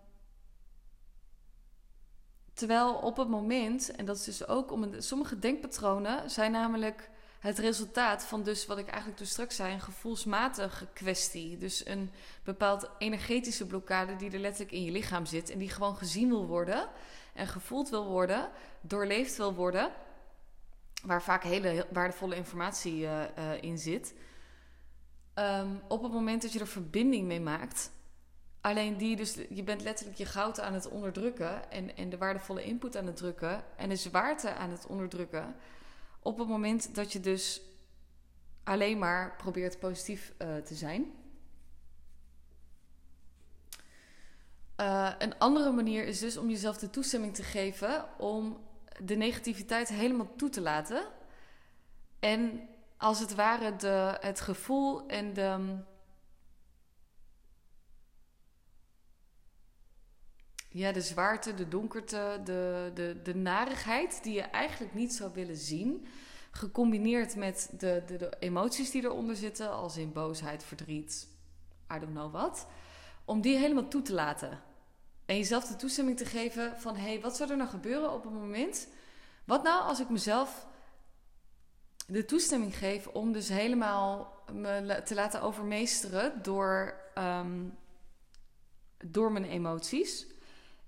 Terwijl 2.53 2.95
op 2.95 3.17
het 3.17 3.29
moment, 3.29 3.91
en 3.91 4.05
dat 4.05 4.17
is 4.17 4.25
dus 4.25 4.47
ook 4.47 4.73
om 4.73 5.01
sommige 5.01 5.39
denkpatronen 5.39 6.31
zijn 6.31 6.53
namelijk 6.53 7.11
het 7.43 7.59
resultaat 7.59 8.25
van 8.25 8.43
dus 8.43 8.67
wat 8.67 8.79
ik 8.79 8.87
eigenlijk 8.87 9.17
toen 9.17 9.27
straks 9.27 9.57
zei, 9.57 9.73
een 9.73 9.81
gevoelsmatige 9.81 10.87
kwestie. 10.93 11.59
Dus 11.59 11.87
een 11.87 12.11
bepaald 12.45 12.91
energetische 12.99 13.67
blokkade 13.67 14.17
die 14.17 14.31
er 14.31 14.39
letterlijk 14.39 14.73
in 14.73 14.85
je 14.85 14.91
lichaam 14.91 15.27
zit 15.27 15.51
en 15.51 15.59
die 15.59 15.71
gewoon 15.71 15.97
gezien 15.97 16.29
wil 16.29 16.47
worden 16.47 16.89
en 17.35 17.47
gevoeld 17.47 17.89
wil 17.89 18.07
worden, 18.07 18.51
doorleefd 18.81 19.37
wil 19.37 19.55
worden, 19.55 19.93
waar 21.05 21.23
vaak 21.23 21.43
hele 21.43 21.87
waardevolle 21.91 22.37
informatie 22.37 23.01
uh, 23.01 23.21
uh, 23.39 23.63
in 23.63 23.79
zit. 23.79 24.15
Um, 25.35 25.81
op 25.89 26.03
het 26.03 26.13
moment 26.13 26.43
dat 26.43 26.53
je 26.53 26.59
er 26.59 26.67
verbinding 26.67 27.27
mee 27.27 27.41
maakt, 27.41 27.91
alleen 28.63 28.97
die 28.97 29.17
dus, 29.17 29.39
je 29.49 29.63
bent 29.63 29.83
letterlijk 29.83 30.19
je 30.19 30.27
goud 30.27 30.61
aan 30.61 30.75
het 30.75 30.89
onderdrukken 30.89 31.71
en, 31.71 31.97
en 31.97 32.11
de 32.11 32.19
waardevolle 32.19 32.65
input 32.65 32.97
aan 32.97 33.07
het 33.07 33.17
drukken 33.17 33.65
en 33.77 33.89
de 33.89 33.97
zwaarte 33.97 34.55
aan 34.55 34.71
het 34.71 34.87
onderdrukken 34.87 35.55
op 36.21 36.39
het 36.39 36.49
moment 36.49 36.95
dat 36.95 37.13
je 37.13 37.21
dus 37.21 37.61
alleen 38.65 38.99
maar 38.99 39.37
probeert 39.37 39.79
positief 39.79 40.33
uh, 40.39 40.57
te 40.57 40.75
zijn. 40.75 41.13
Uh, 44.81 45.13
een 45.19 45.39
andere 45.39 45.71
manier 45.71 46.05
is 46.05 46.19
dus 46.19 46.37
om 46.37 46.51
jezelf 46.51 46.79
de 46.79 46.91
toestemming 46.91 47.35
te 47.35 47.43
geven 47.43 48.19
om 48.19 48.61
de 49.05 49.15
negativiteit 49.15 49.89
helemaal 49.89 50.35
toe 50.37 50.49
te 50.49 50.61
laten. 50.61 51.07
En 52.21 52.69
als 52.97 53.19
het 53.19 53.35
ware 53.35 53.77
de, 53.77 54.17
het 54.21 54.41
gevoel 54.41 55.07
en 55.07 55.33
de. 55.33 55.77
Ja, 60.73 60.93
de 60.93 61.01
zwaarte, 61.01 61.55
de 61.55 61.69
donkerte, 61.69 62.41
de, 62.45 62.91
de, 62.95 63.21
de 63.23 63.35
narigheid 63.35 64.23
die 64.23 64.35
je 64.35 64.41
eigenlijk 64.41 64.95
niet 64.95 65.15
zou 65.15 65.31
willen 65.33 65.57
zien. 65.57 66.07
Gecombineerd 66.51 67.37
met 67.37 67.69
de, 67.79 68.03
de, 68.07 68.17
de 68.17 68.37
emoties 68.39 68.91
die 68.91 69.05
eronder 69.05 69.37
zitten, 69.37 69.71
als 69.71 69.97
in 69.97 70.13
boosheid, 70.13 70.65
verdriet, 70.65 71.29
I 71.95 71.99
don't 71.99 72.13
know 72.13 72.33
wat. 72.33 72.67
Om 73.25 73.41
die 73.41 73.57
helemaal 73.57 73.89
toe 73.89 74.03
te 74.03 74.13
laten. 74.13 74.61
En 75.27 75.37
jezelf 75.37 75.65
de 75.65 75.77
toestemming 75.77 76.17
te 76.17 76.25
geven 76.25 76.81
van... 76.81 76.97
hé, 76.97 77.03
hey, 77.03 77.21
wat 77.21 77.37
zou 77.37 77.51
er 77.51 77.57
nou 77.57 77.69
gebeuren 77.69 78.13
op 78.13 78.25
het 78.25 78.33
moment... 78.33 78.89
wat 79.45 79.63
nou 79.63 79.83
als 79.83 80.01
ik 80.01 80.09
mezelf 80.09 80.67
de 82.07 82.25
toestemming 82.25 82.77
geef... 82.77 83.07
om 83.07 83.33
dus 83.33 83.49
helemaal 83.49 84.43
me 84.53 85.03
te 85.05 85.15
laten 85.15 85.43
overmeesteren 85.43 86.43
door, 86.43 87.01
um, 87.19 87.79
door 89.05 89.33
mijn 89.33 89.45
emoties... 89.45 90.31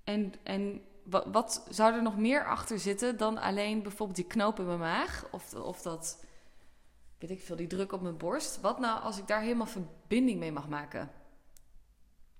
En, 0.05 0.33
en 0.43 0.81
wat, 1.03 1.25
wat, 1.31 1.67
zou 1.69 1.93
er 1.93 2.01
nog 2.01 2.17
meer 2.17 2.45
achter 2.45 2.79
zitten 2.79 3.17
dan 3.17 3.37
alleen 3.37 3.83
bijvoorbeeld 3.83 4.17
die 4.17 4.27
knoop 4.27 4.59
in 4.59 4.65
mijn 4.65 4.79
maag? 4.79 5.27
Of, 5.31 5.53
of 5.53 5.81
dat, 5.81 6.25
weet 7.17 7.31
ik 7.31 7.41
veel, 7.41 7.55
die 7.55 7.67
druk 7.67 7.91
op 7.91 8.01
mijn 8.01 8.17
borst. 8.17 8.61
Wat 8.61 8.79
nou 8.79 9.01
als 9.01 9.17
ik 9.17 9.27
daar 9.27 9.41
helemaal 9.41 9.65
verbinding 9.65 10.39
mee 10.39 10.51
mag 10.51 10.67
maken? 10.67 11.11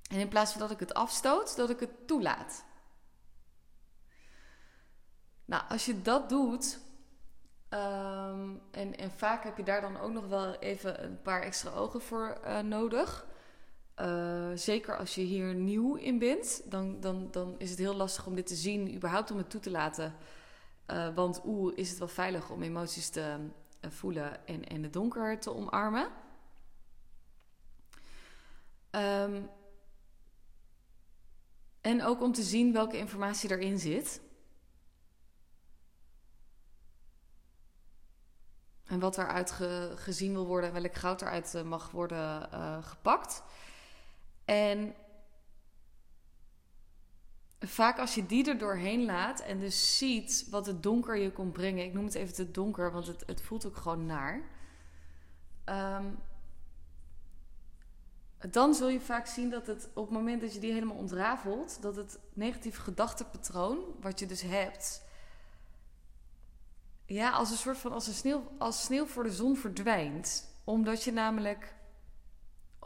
En 0.09 0.19
in 0.19 0.27
plaats 0.27 0.51
van 0.51 0.61
dat 0.61 0.71
ik 0.71 0.79
het 0.79 0.93
afstoot, 0.93 1.55
dat 1.55 1.69
ik 1.69 1.79
het 1.79 2.07
toelaat. 2.07 2.63
Nou, 5.45 5.63
als 5.69 5.85
je 5.85 6.01
dat 6.01 6.29
doet, 6.29 6.79
ehm, 7.69 8.49
en, 8.71 8.97
en 8.97 9.11
vaak 9.11 9.43
heb 9.43 9.57
je 9.57 9.63
daar 9.63 9.81
dan 9.81 9.97
ook 9.97 10.11
nog 10.11 10.27
wel 10.27 10.55
even 10.55 11.03
een 11.03 11.21
paar 11.21 11.41
extra 11.41 11.71
ogen 11.71 12.01
voor 12.01 12.37
uh, 12.45 12.59
nodig. 12.59 13.25
Uh, 14.01 14.51
zeker 14.55 14.97
als 14.97 15.15
je 15.15 15.21
hier 15.21 15.53
nieuw 15.53 15.95
in 15.95 16.19
bent, 16.19 16.61
dan, 16.65 16.99
dan, 16.99 17.27
dan 17.31 17.55
is 17.57 17.69
het 17.69 17.79
heel 17.79 17.95
lastig 17.95 18.25
om 18.25 18.35
dit 18.35 18.47
te 18.47 18.55
zien, 18.55 18.95
überhaupt 18.95 19.31
om 19.31 19.37
het 19.37 19.49
toe 19.49 19.59
te 19.59 19.69
laten. 19.71 20.15
Uh, 20.87 21.15
want 21.15 21.41
oeh, 21.45 21.77
is 21.77 21.89
het 21.89 21.99
wel 21.99 22.07
veilig 22.07 22.49
om 22.49 22.63
emoties 22.63 23.09
te 23.09 23.37
uh, 23.81 23.91
voelen 23.91 24.47
en, 24.47 24.67
en 24.67 24.83
het 24.83 24.93
donker 24.93 25.39
te 25.39 25.53
omarmen. 25.53 26.07
Um, 28.91 29.49
en 31.81 32.03
ook 32.03 32.21
om 32.21 32.31
te 32.31 32.43
zien 32.43 32.73
welke 32.73 32.97
informatie 32.97 33.51
erin 33.51 33.79
zit. 33.79 34.21
En 38.85 38.99
wat 38.99 39.17
eruit 39.17 39.51
ge, 39.51 39.93
gezien 39.95 40.33
wil 40.33 40.45
worden 40.45 40.73
en 40.73 40.81
welk 40.81 40.95
goud 40.95 41.21
eruit 41.21 41.63
mag 41.65 41.91
worden 41.91 42.49
gepakt. 42.83 43.43
En 44.45 44.95
vaak 47.59 47.99
als 47.99 48.15
je 48.15 48.25
die 48.25 48.49
er 48.49 48.57
doorheen 48.57 49.05
laat 49.05 49.39
en 49.39 49.59
dus 49.59 49.97
ziet 49.97 50.47
wat 50.49 50.65
het 50.65 50.83
donker 50.83 51.17
je 51.17 51.31
kon 51.31 51.51
brengen. 51.51 51.85
Ik 51.85 51.93
noem 51.93 52.05
het 52.05 52.15
even 52.15 52.33
te 52.33 52.51
donker, 52.51 52.91
want 52.91 53.07
het, 53.07 53.23
het 53.25 53.41
voelt 53.41 53.65
ook 53.65 53.77
gewoon 53.77 54.05
naar. 54.05 54.41
Um, 55.65 56.17
dan 58.49 58.73
zul 58.73 58.89
je 58.89 58.99
vaak 59.01 59.27
zien 59.27 59.49
dat 59.49 59.67
het 59.67 59.89
op 59.93 60.05
het 60.05 60.13
moment 60.13 60.41
dat 60.41 60.53
je 60.53 60.59
die 60.59 60.73
helemaal 60.73 60.97
ontrafelt, 60.97 61.81
dat 61.81 61.95
het 61.95 62.19
negatieve 62.33 62.81
gedachtepatroon, 62.81 63.79
wat 64.01 64.19
je 64.19 64.25
dus 64.25 64.41
hebt, 64.41 65.03
ja, 67.05 67.29
als 67.29 67.51
een 67.51 67.57
soort 67.57 67.77
van 67.77 67.91
als, 67.91 68.17
sneeuw, 68.17 68.43
als 68.57 68.83
sneeuw 68.83 69.05
voor 69.05 69.23
de 69.23 69.31
zon 69.31 69.57
verdwijnt. 69.57 70.53
Omdat 70.63 71.03
je 71.03 71.11
namelijk 71.11 71.74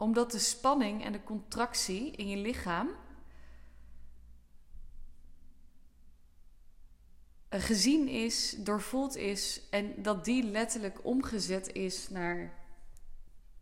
omdat 0.00 0.30
de 0.30 0.38
spanning 0.38 1.04
en 1.04 1.12
de 1.12 1.22
contractie 1.22 2.10
in 2.10 2.28
je 2.28 2.36
lichaam 2.36 2.88
gezien 7.48 8.08
is, 8.08 8.56
doorvoeld 8.58 9.16
is 9.16 9.68
en 9.70 10.02
dat 10.02 10.24
die 10.24 10.44
letterlijk 10.44 11.04
omgezet 11.04 11.72
is 11.72 12.08
naar 12.08 12.52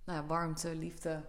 nou, 0.05 0.27
warmte, 0.27 0.75
liefde. 0.75 1.25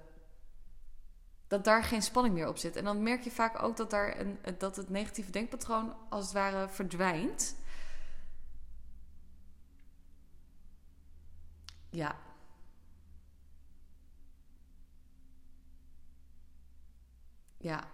Dat 1.48 1.64
daar 1.64 1.84
geen 1.84 2.02
spanning 2.02 2.34
meer 2.34 2.48
op 2.48 2.58
zit. 2.58 2.76
En 2.76 2.84
dan 2.84 3.04
merk 3.04 3.24
je 3.24 3.32
vaak 3.32 3.64
ook 3.64 3.78
dat, 3.78 3.90
daar 3.90 4.20
een, 4.20 4.40
dat 4.58 4.76
het 4.76 4.90
negatieve 4.90 5.32
denkpatroon 5.32 5.96
als 6.10 6.24
het 6.24 6.34
ware 6.34 6.70
verdwijnt. 6.70 7.56
Ja, 11.90 12.16
Ja. 17.60 17.88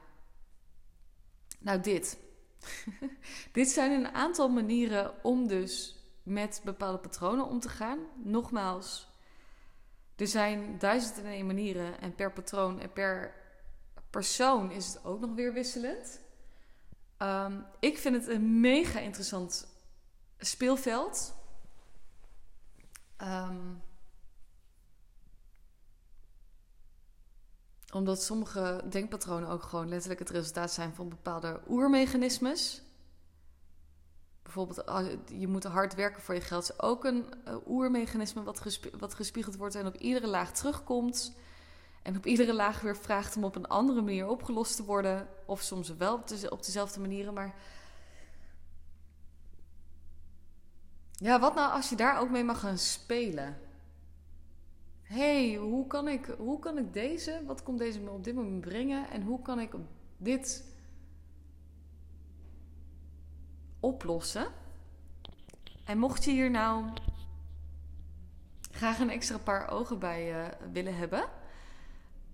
Nou, 1.60 1.80
dit. 1.80 2.18
dit 3.52 3.70
zijn 3.70 3.92
een 3.92 4.14
aantal 4.14 4.50
manieren 4.50 5.24
om 5.24 5.48
dus 5.48 5.96
met 6.24 6.62
bepaalde 6.64 6.98
patronen 6.98 7.46
om 7.46 7.60
te 7.60 7.70
gaan. 7.70 8.00
Nogmaals, 8.24 9.08
er 10.16 10.28
zijn 10.28 10.78
duizenden 10.78 11.26
en 11.26 11.32
één 11.32 11.46
manieren 11.46 12.02
en 12.02 12.16
per 12.16 12.32
patroon 12.32 12.80
en 12.80 12.94
per 12.94 13.34
persoon 14.10 14.72
is 14.72 14.88
het 14.88 15.06
ook 15.06 15.20
nog 15.20 15.34
weer 15.34 15.54
wisselend. 15.54 16.22
Um, 17.18 17.66
ik 17.80 17.98
vind 17.98 18.16
het 18.16 18.28
een 18.28 18.60
mega 18.60 19.00
interessant 19.00 19.68
speelveld. 20.38 21.36
Um, 23.22 23.82
Omdat 27.96 28.24
sommige 28.24 28.84
denkpatronen 28.90 29.50
ook 29.50 29.64
gewoon 29.64 29.90
letterlijk 29.90 30.20
het 30.20 30.30
resultaat 30.30 30.72
zijn 30.72 30.94
van 30.94 31.10
bepaalde 31.10 31.62
oermechanismes. 31.68 32.82
Bijvoorbeeld, 34.44 34.84
je 35.40 35.48
moet 35.48 35.64
hard 35.64 35.96
werken 35.96 36.22
voor 36.22 36.36
je 36.36 36.42
geld. 36.42 36.64
is 36.64 36.80
ook 36.80 37.04
een 37.04 37.26
uh, 37.48 37.56
oermechanisme 37.68 38.44
wat, 38.44 38.80
wat 39.00 39.14
gespiegeld 39.14 39.56
wordt 39.56 39.76
en 39.76 39.86
op 39.86 39.96
iedere 39.96 40.28
laag 40.28 40.52
terugkomt. 40.52 41.34
En 42.02 42.18
op 42.18 42.26
iedere 42.26 42.54
laag 42.54 42.82
weer 42.82 42.98
vraagt 42.98 43.36
om 43.36 43.44
op 43.44 43.56
een 43.56 43.68
andere 43.68 44.02
manier 44.02 44.28
opgelost 44.28 44.76
te 44.76 44.84
worden. 44.84 45.28
Of 45.46 45.62
soms 45.62 45.96
wel 45.96 46.14
op, 46.14 46.24
op 46.50 46.66
dezelfde 46.66 47.00
manieren. 47.00 47.34
Maar 47.34 47.56
ja, 51.12 51.40
wat 51.40 51.56
nou 51.56 51.72
als 51.72 51.90
je 51.90 51.96
daar 51.96 52.20
ook 52.20 52.30
mee 52.30 52.44
mag 52.44 52.60
gaan 52.60 52.78
spelen? 52.78 53.65
Hey, 55.06 55.56
hoe 55.56 55.88
kan, 55.88 56.08
ik, 56.08 56.26
hoe 56.38 56.60
kan 56.60 56.78
ik 56.78 56.94
deze, 56.94 57.42
wat 57.46 57.64
komt 57.64 57.80
deze 57.80 58.00
me 58.00 58.10
op 58.10 58.24
dit 58.24 58.36
moment 58.36 58.62
brengen 58.62 59.10
en 59.10 59.22
hoe 59.22 59.42
kan 59.42 59.60
ik 59.60 59.74
dit 60.18 60.64
oplossen? 63.80 64.48
En 65.86 65.98
mocht 65.98 66.24
je 66.24 66.32
hier 66.32 66.52
nou 66.52 66.86
graag 68.72 69.00
een 69.00 69.10
extra 69.10 69.38
paar 69.38 69.70
ogen 69.70 70.00
bij 70.00 70.40
uh, 70.40 70.46
willen 70.72 70.96
hebben. 70.96 71.24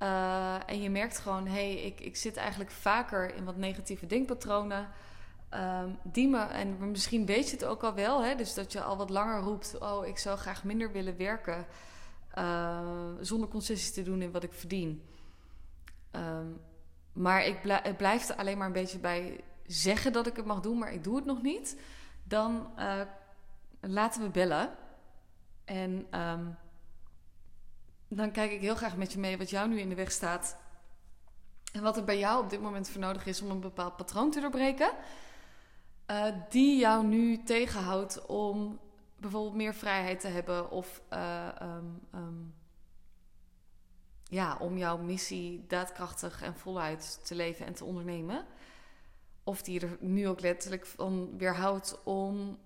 Uh, 0.01 0.69
en 0.69 0.81
je 0.81 0.89
merkt 0.89 1.17
gewoon, 1.19 1.47
hé, 1.47 1.73
hey, 1.73 1.73
ik, 1.73 1.99
ik 1.99 2.15
zit 2.15 2.35
eigenlijk 2.35 2.71
vaker 2.71 3.35
in 3.35 3.45
wat 3.45 3.57
negatieve 3.57 4.05
denkpatronen. 4.05 4.89
Um, 5.53 5.99
en 6.49 6.91
misschien 6.91 7.25
weet 7.25 7.45
je 7.45 7.51
het 7.51 7.65
ook 7.65 7.83
al 7.83 7.93
wel, 7.93 8.23
hè, 8.23 8.35
dus 8.35 8.53
dat 8.53 8.71
je 8.71 8.81
al 8.81 8.97
wat 8.97 9.09
langer 9.09 9.41
roept: 9.41 9.77
Oh, 9.77 10.05
ik 10.05 10.17
zou 10.17 10.37
graag 10.37 10.63
minder 10.63 10.91
willen 10.91 11.17
werken. 11.17 11.65
Uh, 12.37 13.11
zonder 13.19 13.49
concessies 13.49 13.93
te 13.93 14.03
doen 14.03 14.21
in 14.21 14.31
wat 14.31 14.43
ik 14.43 14.53
verdien. 14.53 15.03
Um, 16.11 16.61
maar 17.13 17.45
ik 17.45 17.57
het 17.63 17.97
blijft 17.97 18.29
er 18.29 18.35
alleen 18.35 18.57
maar 18.57 18.67
een 18.67 18.73
beetje 18.73 18.99
bij 18.99 19.43
zeggen 19.65 20.13
dat 20.13 20.27
ik 20.27 20.35
het 20.35 20.45
mag 20.45 20.59
doen, 20.59 20.77
maar 20.77 20.93
ik 20.93 21.03
doe 21.03 21.15
het 21.15 21.25
nog 21.25 21.41
niet, 21.41 21.79
dan 22.23 22.71
uh, 22.79 23.01
laten 23.79 24.21
we 24.21 24.29
bellen. 24.29 24.69
En 25.65 26.07
ehm, 26.09 26.45
dan 28.07 28.31
kijk 28.31 28.51
ik 28.51 28.61
heel 28.61 28.75
graag 28.75 28.97
met 28.97 29.13
je 29.13 29.19
mee 29.19 29.37
wat 29.37 29.49
jou 29.49 29.69
nu 29.69 29.79
in 29.79 29.89
de 29.89 29.95
weg 29.95 30.11
staat. 30.11 30.57
En 31.73 31.81
wat 31.81 31.97
er 31.97 32.03
bij 32.03 32.19
jou 32.19 32.43
op 32.43 32.49
dit 32.49 32.61
moment 32.61 32.89
voor 32.89 33.01
nodig 33.01 33.25
is 33.25 33.41
om 33.41 33.49
een 33.49 33.59
bepaald 33.59 33.95
patroon 33.95 34.31
te 34.31 34.39
doorbreken. 34.39 34.91
Uh, 36.07 36.25
die 36.49 36.79
jou 36.79 37.05
nu 37.05 37.43
tegenhoudt 37.43 38.25
om 38.25 38.79
bijvoorbeeld 39.21 39.55
meer 39.55 39.73
vrijheid 39.73 40.19
te 40.19 40.27
hebben 40.27 40.71
of 40.71 41.01
uh, 41.13 41.49
um, 41.61 41.99
um, 42.15 42.53
ja, 44.23 44.57
om 44.59 44.77
jouw 44.77 44.97
missie 44.97 45.65
daadkrachtig 45.67 46.41
en 46.41 46.55
voluit 46.55 47.25
te 47.25 47.35
leven 47.35 47.65
en 47.65 47.73
te 47.73 47.85
ondernemen. 47.85 48.45
Of 49.43 49.61
die 49.61 49.79
er 49.79 49.97
nu 49.99 50.27
ook 50.27 50.41
letterlijk 50.41 50.85
van 50.85 51.37
weerhoudt 51.37 52.03
om 52.03 52.59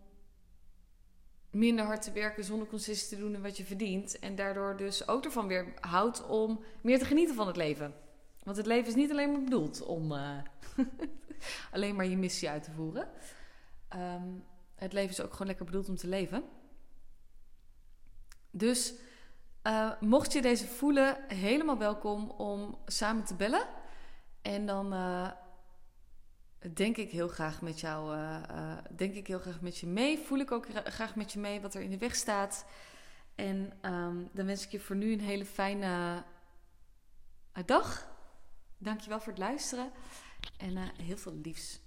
minder 1.50 1.86
hard 1.86 2.02
te 2.02 2.12
werken 2.12 2.44
zonder 2.44 2.68
consistent 2.68 3.10
te 3.10 3.26
doen 3.26 3.36
en 3.36 3.42
wat 3.42 3.58
je 3.58 3.66
verdient. 3.66 4.20
En 4.20 4.36
daardoor 4.36 4.78
dus 4.78 5.08
ook 5.08 5.26
ervan 5.26 5.48
weer 5.48 5.74
houdt 5.80 6.28
om 6.28 6.64
meer 6.82 7.00
te 7.00 7.06
genieten 7.06 7.36
van 7.36 7.48
het 7.48 7.58
leven. 7.58 7.94
Want 8.44 8.58
het 8.58 8.66
leven 8.66 8.88
is 8.88 8.96
niet 8.96 9.12
alleen 9.12 9.32
maar 9.32 9.44
bedoeld 9.44 9.82
om 9.82 10.12
uh, 10.12 10.38
alleen 11.72 11.96
maar 11.96 12.06
je 12.06 12.18
missie 12.18 12.50
uit 12.50 12.64
te 12.64 12.72
voeren. 12.72 13.10
Um, 13.96 14.44
het 14.76 14.94
leven 14.94 15.12
is 15.12 15.22
ook 15.22 15.32
gewoon 15.32 15.48
lekker 15.48 15.66
bedoeld 15.66 15.90
om 15.90 15.96
te 15.96 16.08
leven. 16.08 16.44
Dus 18.52 18.94
uh, 19.68 19.92
mocht 20.00 20.34
je 20.34 20.42
deze 20.42 20.68
voelen, 20.68 21.18
helemaal 21.28 21.78
welkom 21.78 22.30
om 22.30 22.78
samen 22.86 23.24
te 23.24 23.36
bellen. 23.36 23.68
En 24.42 24.66
dan 24.66 24.94
uh, 24.94 25.32
denk 26.74 26.98
ik 26.98 27.12
heel 27.12 27.28
graag 27.28 27.62
met 27.62 27.80
jou, 27.80 28.18
uh, 28.18 28.78
denk 28.96 29.14
ik 29.14 29.28
heel 29.28 29.40
graag 29.40 29.62
met 29.62 29.78
je 29.78 29.88
mee. 29.88 30.20
Voel 30.20 30.40
ik 30.40 30.52
ook 30.52 30.68
graag 30.84 31.16
met 31.16 31.32
je 31.32 31.40
mee 31.40 31.62
wat 31.62 31.74
er 31.74 31.82
in 31.82 31.90
de 31.90 31.98
weg 31.98 32.16
staat. 32.16 32.66
En 33.36 33.74
um, 33.82 34.30
dan 34.32 34.46
wens 34.46 34.66
ik 34.66 34.72
je 34.72 34.80
voor 34.80 34.96
nu 34.96 35.14
een 35.14 35.20
hele 35.20 35.46
fijne 35.46 36.24
dag. 37.66 38.08
Dankjewel 38.78 39.20
voor 39.20 39.32
het 39.32 39.42
luisteren. 39.42 39.92
En 40.58 40.78
heel 40.78 41.18
veel 41.18 41.34
liefs. 41.44 41.85